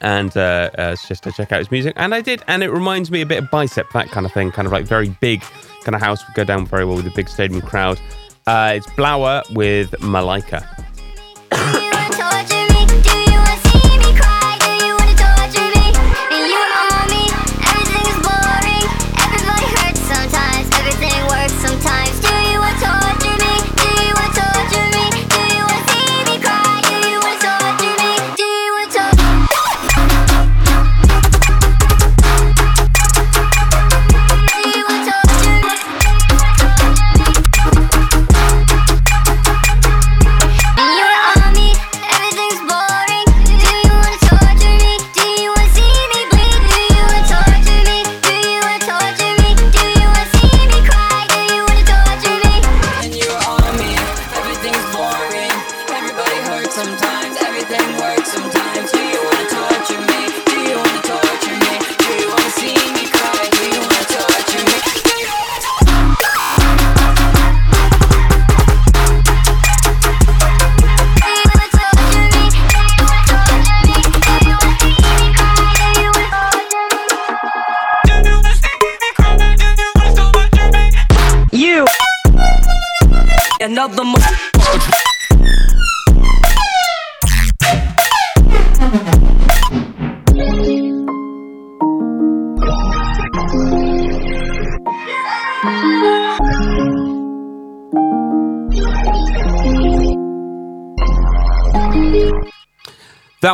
And 0.00 0.36
uh, 0.36 0.70
uh, 0.78 0.96
just 0.96 1.22
to 1.24 1.32
check 1.32 1.52
out 1.52 1.58
his 1.58 1.70
music. 1.70 1.94
And 1.96 2.14
I 2.14 2.20
did, 2.20 2.42
and 2.46 2.62
it 2.62 2.70
reminds 2.70 3.10
me 3.10 3.20
a 3.20 3.26
bit 3.26 3.42
of 3.42 3.50
Bicep, 3.50 3.90
that 3.92 4.10
kind 4.10 4.26
of 4.26 4.32
thing, 4.32 4.50
kind 4.50 4.66
of 4.66 4.72
like 4.72 4.84
very 4.84 5.10
big 5.20 5.42
kind 5.84 5.94
of 5.94 6.00
house 6.00 6.26
would 6.26 6.34
go 6.34 6.44
down 6.44 6.66
very 6.66 6.84
well 6.84 6.96
with 6.96 7.06
a 7.06 7.14
big 7.14 7.28
stadium 7.28 7.60
crowd. 7.62 8.00
Uh, 8.46 8.74
it's 8.76 8.90
Blower 8.94 9.42
with 9.52 9.94
Malika. 10.00 10.87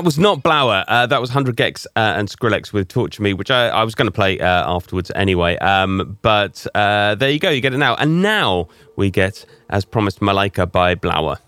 Was 0.05 0.19
not 0.19 0.43
Blower. 0.43 0.85
Uh, 0.87 1.07
that 1.07 1.19
was 1.19 1.31
100 1.31 1.57
gecs 1.57 1.87
uh, 1.97 2.13
and 2.19 2.29
Skrillex 2.29 2.75
with 2.75 2.89
Torture 2.89 3.23
Me, 3.23 3.33
which 3.33 3.51
I, 3.51 3.69
I 3.69 3.85
was 3.85 3.95
going 3.95 4.05
to 4.05 4.13
play 4.13 4.39
uh, 4.39 4.71
afterwards 4.71 5.11
anyway. 5.15 5.57
Um, 5.57 6.19
but 6.21 6.67
uh, 6.75 7.15
there 7.15 7.31
you 7.31 7.39
go, 7.39 7.49
you 7.49 7.63
get 7.63 7.73
it 7.73 7.79
now. 7.79 7.95
And 7.95 8.21
now 8.21 8.69
we 8.97 9.09
get, 9.11 9.47
as 9.71 9.87
promised, 9.87 10.21
Malika 10.21 10.67
by 10.67 10.95
Blower. 10.95 11.39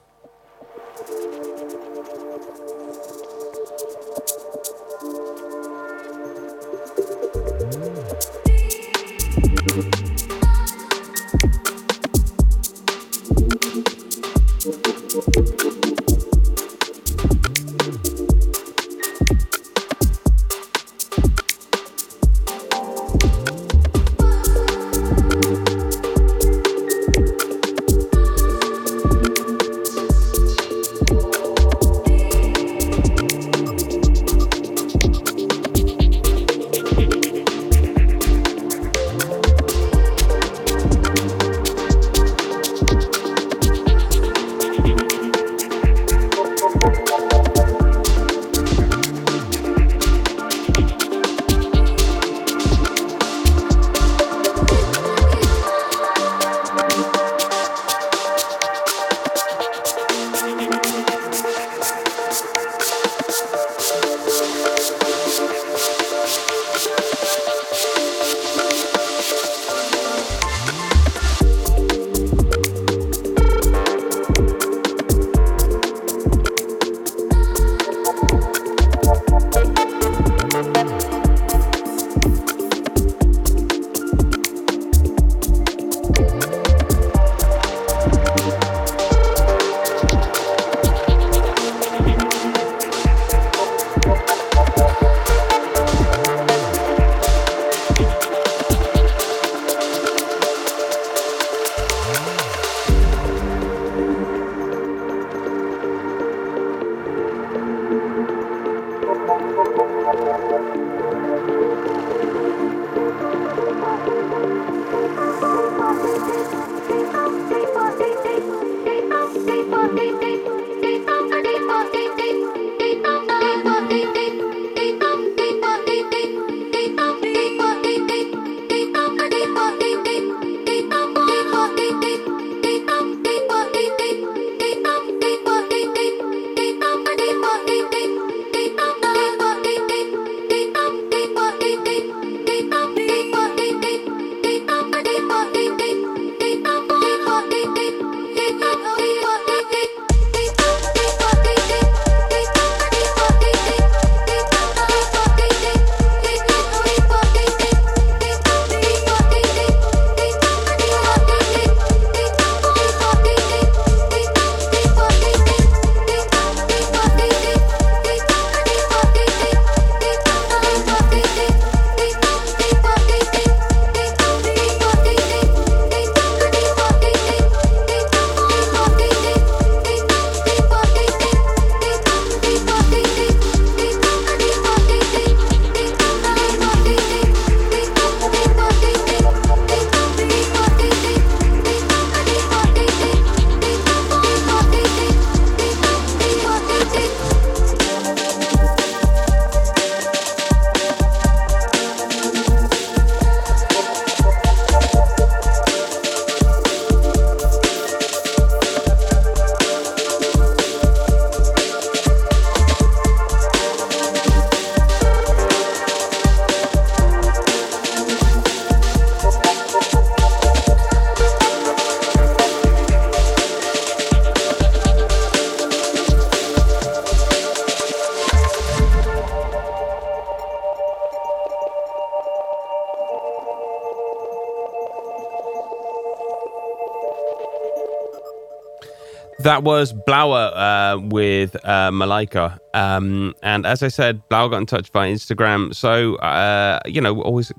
That 239.56 239.64
was 239.64 239.94
Blauer 239.94 240.52
uh, 240.54 241.00
with 241.00 241.56
uh, 241.64 241.90
Malika. 241.90 242.60
Um, 242.74 243.34
and 243.42 243.64
as 243.64 243.82
I 243.82 243.88
said, 243.88 244.20
Blauer 244.28 244.50
got 244.50 244.58
in 244.58 244.66
touch 244.66 244.90
via 244.90 245.10
Instagram. 245.10 245.74
So, 245.74 246.16
uh, 246.16 246.80
you 246.84 247.00
know, 247.00 247.22
always 247.22 247.50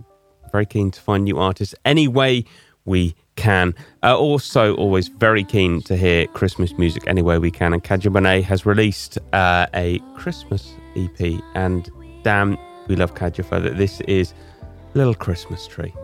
very 0.51 0.67
keen 0.67 0.91
to 0.91 1.01
find 1.01 1.23
new 1.23 1.39
artists 1.39 1.73
any 1.85 2.07
way 2.07 2.45
we 2.85 3.15
can. 3.35 3.73
Uh, 4.03 4.15
also, 4.15 4.75
always 4.75 5.07
very 5.07 5.43
keen 5.43 5.81
to 5.89 5.97
hear 5.97 6.27
Christmas 6.27 6.77
music 6.77 7.01
any 7.07 7.23
way 7.23 7.39
we 7.39 7.49
can. 7.49 7.73
And 7.73 7.83
Kaja 7.83 8.43
has 8.43 8.63
released 8.63 9.17
uh, 9.33 9.65
a 9.73 9.97
Christmas 10.17 10.73
EP. 10.95 11.41
And 11.55 11.89
damn, 12.21 12.59
we 12.87 12.95
love 12.95 13.15
Kaja. 13.15 13.75
This 13.75 14.01
is 14.01 14.35
Little 14.93 15.15
Christmas 15.15 15.65
Tree. 15.65 15.95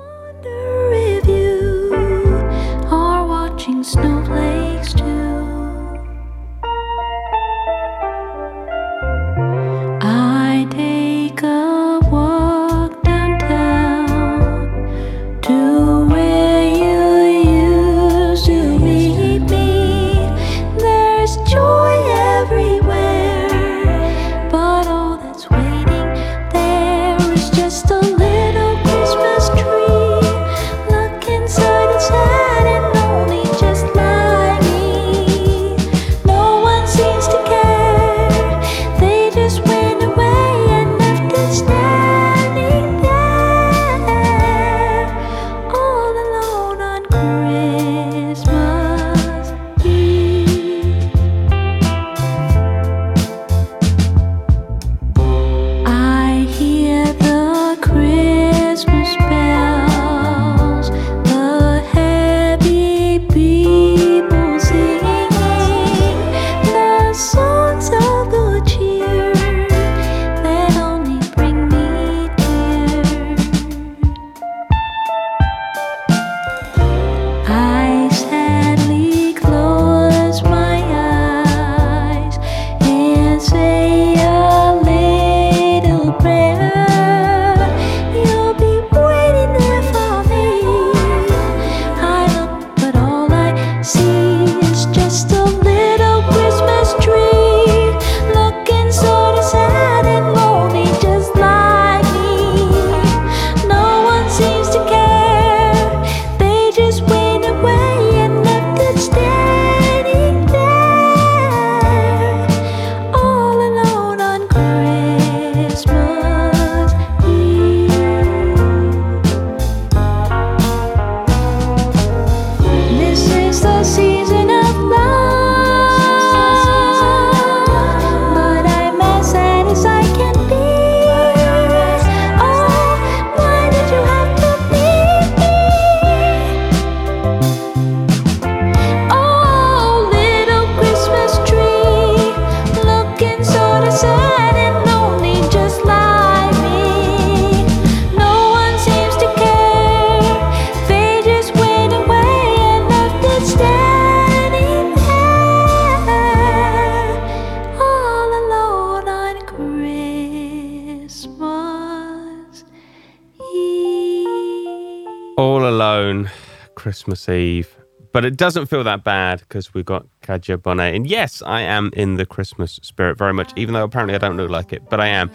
Christmas 167.04 167.28
Eve. 167.28 167.76
But 168.14 168.24
it 168.24 168.38
doesn't 168.38 168.68
feel 168.68 168.84
that 168.86 169.04
bad 169.04 169.39
because 169.39 169.74
we've 169.74 169.84
got 169.84 170.06
Kaja 170.22 170.62
Bonnet. 170.62 170.95
And 170.95 171.06
yes, 171.06 171.41
I 171.45 171.60
am 171.60 171.89
in 171.93 172.16
the 172.16 172.26
Christmas 172.26 172.80
spirit 172.82 173.18
very 173.18 173.34
much, 173.34 173.51
even 173.58 173.74
though 173.74 173.84
apparently 173.84 174.16
I 174.16 174.20
don't 174.20 174.38
look 174.38 174.49
like 174.49 174.72
it, 174.72 174.89
but 174.89 175.01
I 175.01 175.08
am. 175.08 175.30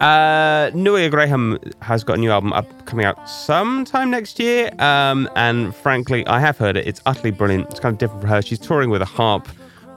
Uh, 0.00 0.70
Núria 0.70 1.10
Graham 1.10 1.58
has 1.82 2.04
got 2.04 2.16
a 2.16 2.20
new 2.20 2.30
album 2.30 2.54
up 2.54 2.86
coming 2.86 3.04
out 3.04 3.28
sometime 3.28 4.10
next 4.10 4.40
year. 4.40 4.70
Um, 4.78 5.28
and 5.36 5.74
frankly, 5.74 6.26
I 6.26 6.40
have 6.40 6.56
heard 6.56 6.78
it. 6.78 6.86
It's 6.86 7.02
utterly 7.04 7.32
brilliant. 7.32 7.68
It's 7.68 7.80
kind 7.80 7.92
of 7.92 7.98
different 7.98 8.22
for 8.22 8.28
her. 8.28 8.40
She's 8.40 8.58
touring 8.58 8.88
with 8.88 9.02
a 9.02 9.06
harp. 9.06 9.46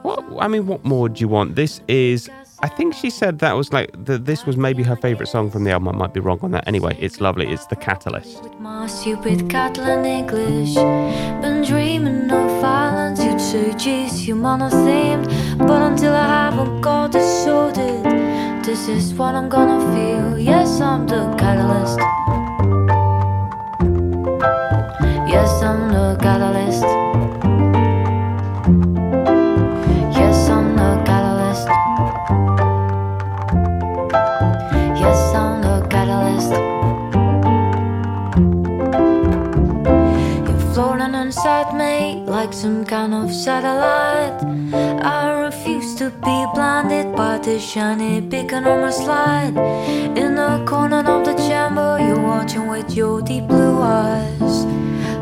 What 0.02 0.22
I 0.40 0.48
mean, 0.48 0.66
what 0.66 0.84
more 0.84 1.08
do 1.08 1.20
you 1.20 1.28
want? 1.28 1.54
This 1.54 1.80
is. 1.88 2.28
I 2.60 2.68
think 2.68 2.94
she 2.94 3.10
said 3.10 3.38
that 3.38 3.52
was 3.52 3.72
like 3.72 3.90
the, 3.92 4.18
this 4.18 4.44
was 4.44 4.56
maybe 4.56 4.82
her 4.82 4.96
favorite 4.96 5.28
song 5.28 5.50
from 5.50 5.64
the 5.64 5.70
album. 5.70 5.88
I 5.88 5.92
might 5.92 6.12
be 6.12 6.20
wrong 6.20 6.40
on 6.42 6.50
that. 6.52 6.66
Anyway, 6.66 6.96
it's 7.00 7.20
lovely. 7.20 7.48
It's 7.52 7.66
the 7.66 7.76
Catalyst. 7.76 8.42
With 8.42 8.58
My 8.58 8.86
stupid 8.86 9.48
Catalan 9.48 10.04
English. 10.04 10.74
Been 10.74 11.64
dreaming 11.64 12.30
of 12.30 12.60
violence. 12.60 13.22
You'd 13.22 13.40
say, 13.40 13.74
geez, 13.74 14.26
you 14.26 14.34
monothemed. 14.34 15.26
But 15.58 15.82
until 15.82 16.14
I 16.14 16.26
haven't 16.26 16.80
got 16.80 17.14
it 17.14 18.18
this 18.68 18.86
is 18.86 19.14
what 19.14 19.34
I'm 19.34 19.48
gonna 19.48 19.80
feel. 19.94 20.38
Yes, 20.38 20.78
I'm 20.80 21.06
the 21.06 21.34
catalyst. 21.38 21.98
Inside 41.28 41.74
me 41.74 42.24
like 42.24 42.54
some 42.54 42.86
kind 42.86 43.12
of 43.12 43.30
satellite. 43.30 44.40
I 45.04 45.42
refuse 45.44 45.94
to 45.96 46.08
be 46.08 46.38
blinded 46.54 47.14
by 47.14 47.36
the 47.36 47.58
shiny 47.60 48.22
beacon 48.22 48.64
on 48.64 48.80
my 48.80 48.90
slide. 48.90 49.54
In 50.22 50.36
the 50.36 50.64
corner 50.66 51.04
of 51.14 51.26
the 51.26 51.34
chamber, 51.46 51.98
you're 52.00 52.24
watching 52.32 52.66
with 52.66 52.96
your 52.96 53.20
deep 53.20 53.46
blue 53.46 53.76
eyes. 53.78 54.54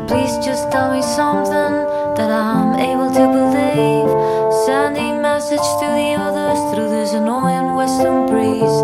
Please 0.07 0.33
just 0.47 0.71
tell 0.71 0.93
me 0.95 1.01
something 1.01 1.73
that 2.17 2.31
I'm 2.31 2.79
able 2.89 3.11
to 3.19 3.25
believe. 3.37 4.09
Sending 4.65 5.21
message 5.21 5.67
to 5.81 5.87
the 5.99 6.09
others 6.25 6.59
through 6.71 6.89
this 6.89 7.11
annoying 7.11 7.75
western 7.75 8.27
breeze. 8.27 8.77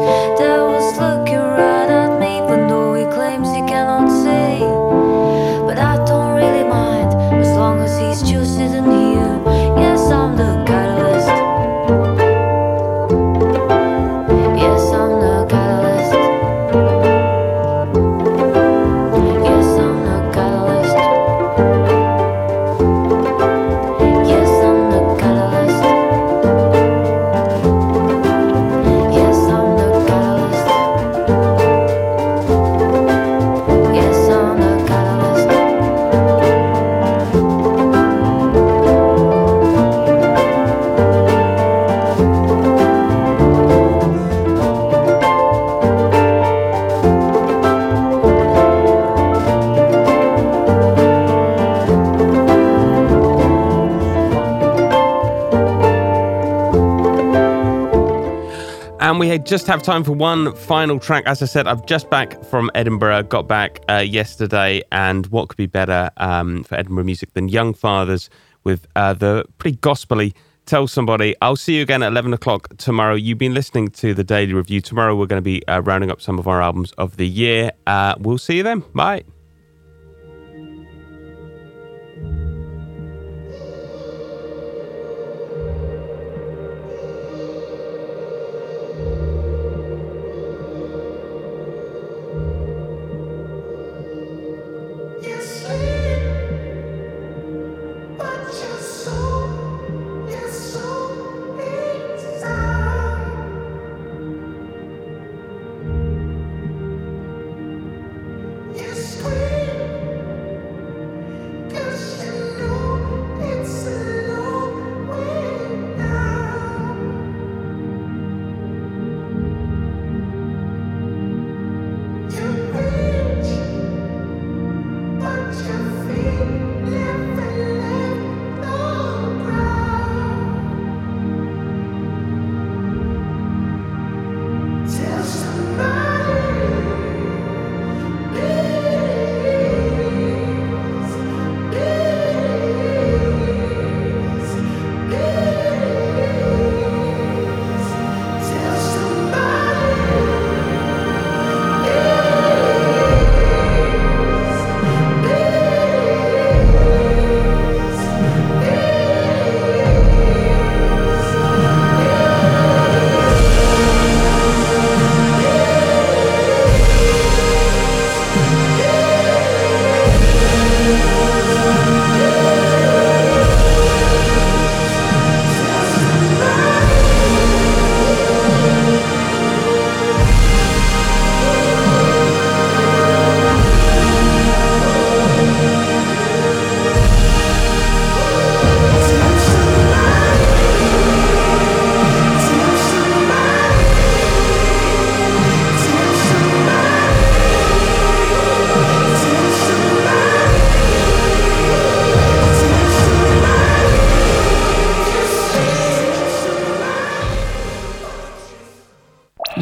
Just 59.46 59.68
have 59.68 59.84
time 59.84 60.04
for 60.04 60.14
one 60.14 60.56
final 60.56 61.00
track. 61.00 61.24
As 61.26 61.42
I 61.42 61.46
said, 61.46 61.68
I've 61.68 61.86
just 61.86 62.10
back 62.10 62.44
from 62.46 62.72
Edinburgh, 62.76 63.24
got 63.24 63.48
back 63.48 63.80
uh, 63.90 63.98
yesterday, 63.98 64.84
and 64.92 65.26
what 65.28 65.50
could 65.50 65.58
be 65.58 65.66
better 65.66 66.10
um, 66.18 66.64
for 66.64 66.76
Edinburgh 66.76 67.04
music 67.04 67.34
than 67.34 67.50
Young 67.50 67.74
Fathers 67.74 68.30
with 68.64 68.88
uh, 68.96 69.14
the 69.14 69.46
pretty 69.58 69.78
gospelly 69.78 70.34
Tell 70.66 70.88
Somebody. 70.88 71.36
I'll 71.42 71.58
see 71.58 71.76
you 71.76 71.82
again 71.82 72.04
at 72.04 72.12
11 72.12 72.34
o'clock 72.34 72.70
tomorrow. 72.78 73.16
You've 73.16 73.38
been 73.38 73.54
listening 73.54 73.90
to 73.90 74.14
the 74.14 74.24
Daily 74.24 74.54
Review. 74.54 74.80
Tomorrow, 74.80 75.16
we're 75.16 75.26
going 75.26 75.42
to 75.42 75.44
be 75.44 75.66
uh, 75.68 75.82
rounding 75.82 76.10
up 76.10 76.22
some 76.22 76.40
of 76.40 76.48
our 76.48 76.62
albums 76.62 76.94
of 76.94 77.18
the 77.18 77.28
year. 77.28 77.72
Uh, 77.86 78.16
we'll 78.20 78.38
see 78.38 78.58
you 78.58 78.64
then. 78.64 78.84
Bye. 78.96 79.24